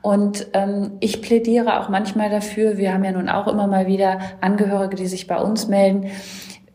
[0.01, 4.19] Und ähm, ich plädiere auch manchmal dafür, wir haben ja nun auch immer mal wieder
[4.39, 6.09] Angehörige, die sich bei uns melden,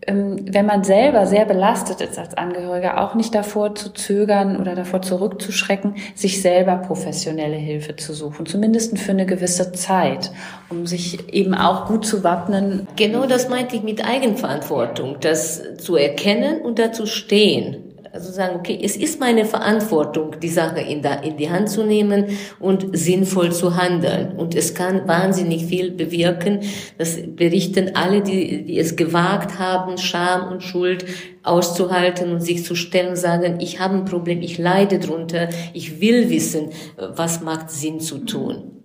[0.06, 4.74] ähm, wenn man selber sehr belastet ist als Angehöriger, auch nicht davor zu zögern oder
[4.74, 10.30] davor zurückzuschrecken, sich selber professionelle Hilfe zu suchen, zumindest für eine gewisse Zeit,
[10.68, 12.86] um sich eben auch gut zu wappnen.
[12.96, 18.78] Genau das meinte ich mit Eigenverantwortung, das zu erkennen und dazu stehen Also sagen, okay,
[18.80, 22.26] es ist meine Verantwortung, die Sache in, da, in die Hand zu nehmen
[22.60, 24.36] und sinnvoll zu handeln.
[24.36, 26.60] Und es kann wahnsinnig viel bewirken.
[26.96, 31.06] Das berichten alle, die, die es gewagt haben, Scham und Schuld
[31.42, 36.30] auszuhalten und sich zu stellen sagen, ich habe ein Problem, ich leide drunter, ich will
[36.30, 38.80] wissen, was macht Sinn zu tun.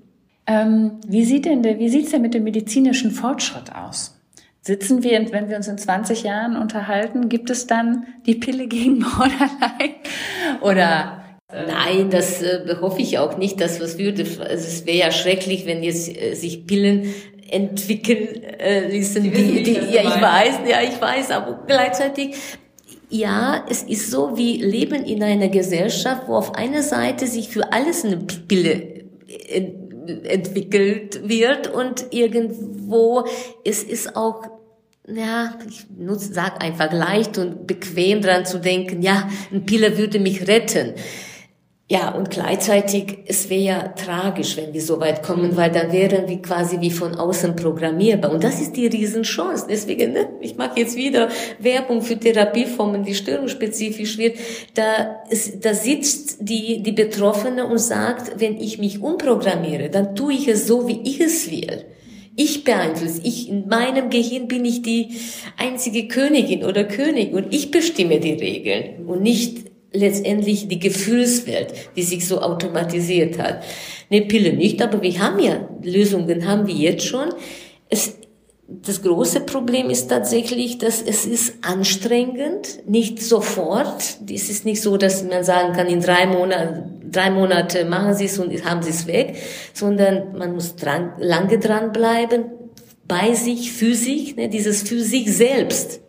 [0.48, 4.19] Ähm, wie sieht denn der, wie sieht's denn mit dem medizinischen Fortschritt aus?
[4.70, 9.00] Sitzen wir, wenn wir uns in 20 Jahren unterhalten, gibt es dann die Pille gegen
[9.00, 9.96] Borderline?
[10.62, 14.22] Oder Nein, das äh, hoffe ich auch nicht, dass was würde.
[14.22, 17.12] Also es wäre ja schrecklich, wenn jetzt äh, sich Pillen
[17.50, 19.24] entwickeln äh, ließen.
[19.24, 22.36] Die, die, die, ja, ich weiß, ja, ich weiß, aber gleichzeitig
[23.10, 27.74] ja, es ist so, wir leben in einer Gesellschaft, wo auf einer Seite sich für
[27.74, 29.00] alles eine Pille
[30.26, 33.26] entwickelt wird und irgendwo
[33.66, 34.59] es ist auch
[35.14, 40.20] ja, ich nutze, sag einfach leicht und bequem dran zu denken, ja, ein Pille würde
[40.20, 40.94] mich retten.
[41.92, 46.28] Ja, und gleichzeitig, es wäre ja tragisch, wenn wir so weit kommen, weil dann wären
[46.28, 48.32] wir quasi wie von außen programmierbar.
[48.32, 49.66] Und das ist die Riesenchance.
[49.68, 54.38] Deswegen, ne, ich mache jetzt wieder Werbung für Therapieformen, die störungsspezifisch wird.
[54.76, 60.34] Da, ist, da sitzt die, die Betroffene und sagt, wenn ich mich umprogrammiere, dann tue
[60.34, 61.86] ich es so, wie ich es will.
[62.42, 65.10] Ich beeinflusse, ich, in meinem Gehirn bin ich die
[65.58, 72.04] einzige Königin oder König und ich bestimme die Regeln und nicht letztendlich die Gefühlswelt, die
[72.04, 73.62] sich so automatisiert hat.
[74.10, 77.28] Eine Pille nicht, aber wir haben ja Lösungen, haben wir jetzt schon.
[77.90, 78.19] Es,
[78.70, 84.18] das große Problem ist tatsächlich, dass es ist anstrengend, nicht sofort.
[84.32, 88.26] Es ist nicht so, dass man sagen kann, in drei Monaten, drei Monate machen Sie
[88.26, 89.38] es und haben Sie es weg,
[89.74, 92.46] sondern man muss dran, lange dranbleiben,
[93.08, 96.00] bei sich, für sich, ne, dieses für sich selbst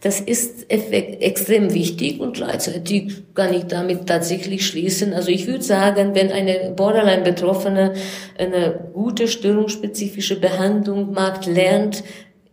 [0.00, 5.12] das ist extrem wichtig und gleichzeitig kann ich damit tatsächlich schließen.
[5.12, 7.94] Also ich würde sagen, wenn eine Borderline-Betroffene
[8.38, 12.04] eine gute störungsspezifische Behandlung macht, lernt,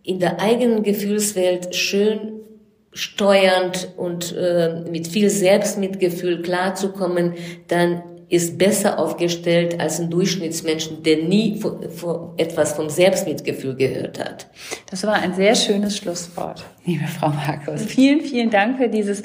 [0.02, 2.32] in der eigenen Gefühlswelt schön
[2.92, 7.34] steuernd und äh, mit viel Selbstmitgefühl klarzukommen,
[7.68, 14.18] dann ist besser aufgestellt als ein Durchschnittsmenschen, der nie vor, vor etwas vom Selbstmitgefühl gehört
[14.18, 14.48] hat.
[14.90, 17.82] Das war ein sehr schönes Schlusswort, liebe Frau Markus.
[17.86, 19.22] Vielen, vielen Dank für dieses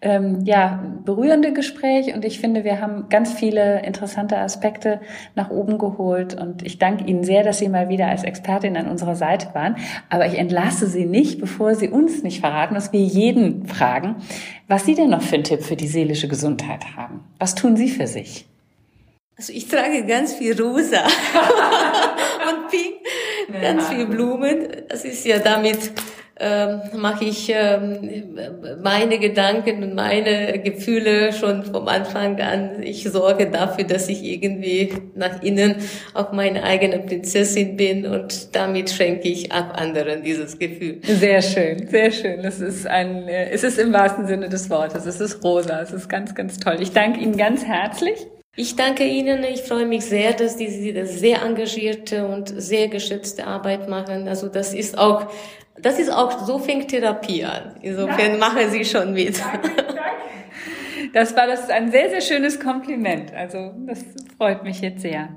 [0.00, 5.00] ähm, ja, berührende Gespräch und ich finde, wir haben ganz viele interessante Aspekte
[5.34, 8.86] nach oben geholt und ich danke Ihnen sehr, dass Sie mal wieder als Expertin an
[8.86, 9.76] unserer Seite waren.
[10.08, 14.16] Aber ich entlasse Sie nicht, bevor Sie uns nicht verraten, was wir jeden fragen,
[14.68, 17.24] was Sie denn noch für einen Tipp für die seelische Gesundheit haben.
[17.40, 18.46] Was tun Sie für sich?
[19.36, 20.98] Also ich trage ganz viel rosa
[22.48, 24.68] und pink, ganz viel Blumen.
[24.88, 25.92] Das ist ja damit
[26.40, 28.38] ähm, mache ich ähm,
[28.82, 32.82] meine Gedanken und meine Gefühle schon vom Anfang an.
[32.82, 35.76] Ich sorge dafür, dass ich irgendwie nach innen
[36.14, 41.00] auch meine eigene Prinzessin bin und damit schenke ich ab anderen dieses Gefühl.
[41.02, 42.40] Sehr schön, sehr schön.
[42.40, 45.06] Es ist ein, äh, es ist im wahrsten Sinne des Wortes.
[45.06, 45.80] Es ist rosa.
[45.80, 46.76] Es ist ganz, ganz toll.
[46.80, 48.26] Ich danke Ihnen ganz herzlich.
[48.54, 49.44] Ich danke Ihnen.
[49.44, 54.28] Ich freue mich sehr, dass Sie das sehr engagierte und sehr geschätzte Arbeit machen.
[54.28, 55.26] Also das ist auch
[55.82, 57.76] das ist auch, so fängt Therapie an.
[57.82, 58.38] Insofern ja.
[58.38, 59.40] mache Sie schon mit.
[59.40, 59.98] Danke, danke.
[61.12, 63.32] Das war das ein sehr, sehr schönes Kompliment.
[63.34, 64.04] Also das
[64.36, 65.28] freut mich jetzt sehr.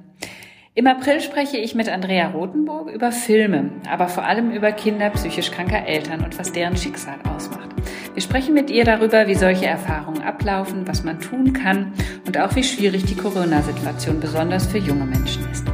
[0.74, 5.52] Im April spreche ich mit Andrea Rothenburg über Filme, aber vor allem über Kinder psychisch
[5.52, 7.70] kranker Eltern und was deren Schicksal ausmacht.
[8.14, 11.94] Wir sprechen mit ihr darüber, wie solche Erfahrungen ablaufen, was man tun kann
[12.26, 15.66] und auch wie schwierig die Corona-Situation besonders für junge Menschen ist.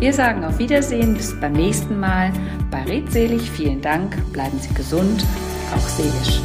[0.00, 2.32] Wir sagen auf Wiedersehen, bis beim nächsten Mal
[2.70, 3.50] bei Redselig.
[3.50, 5.24] Vielen Dank, bleiben Sie gesund,
[5.74, 6.40] auch seelisch.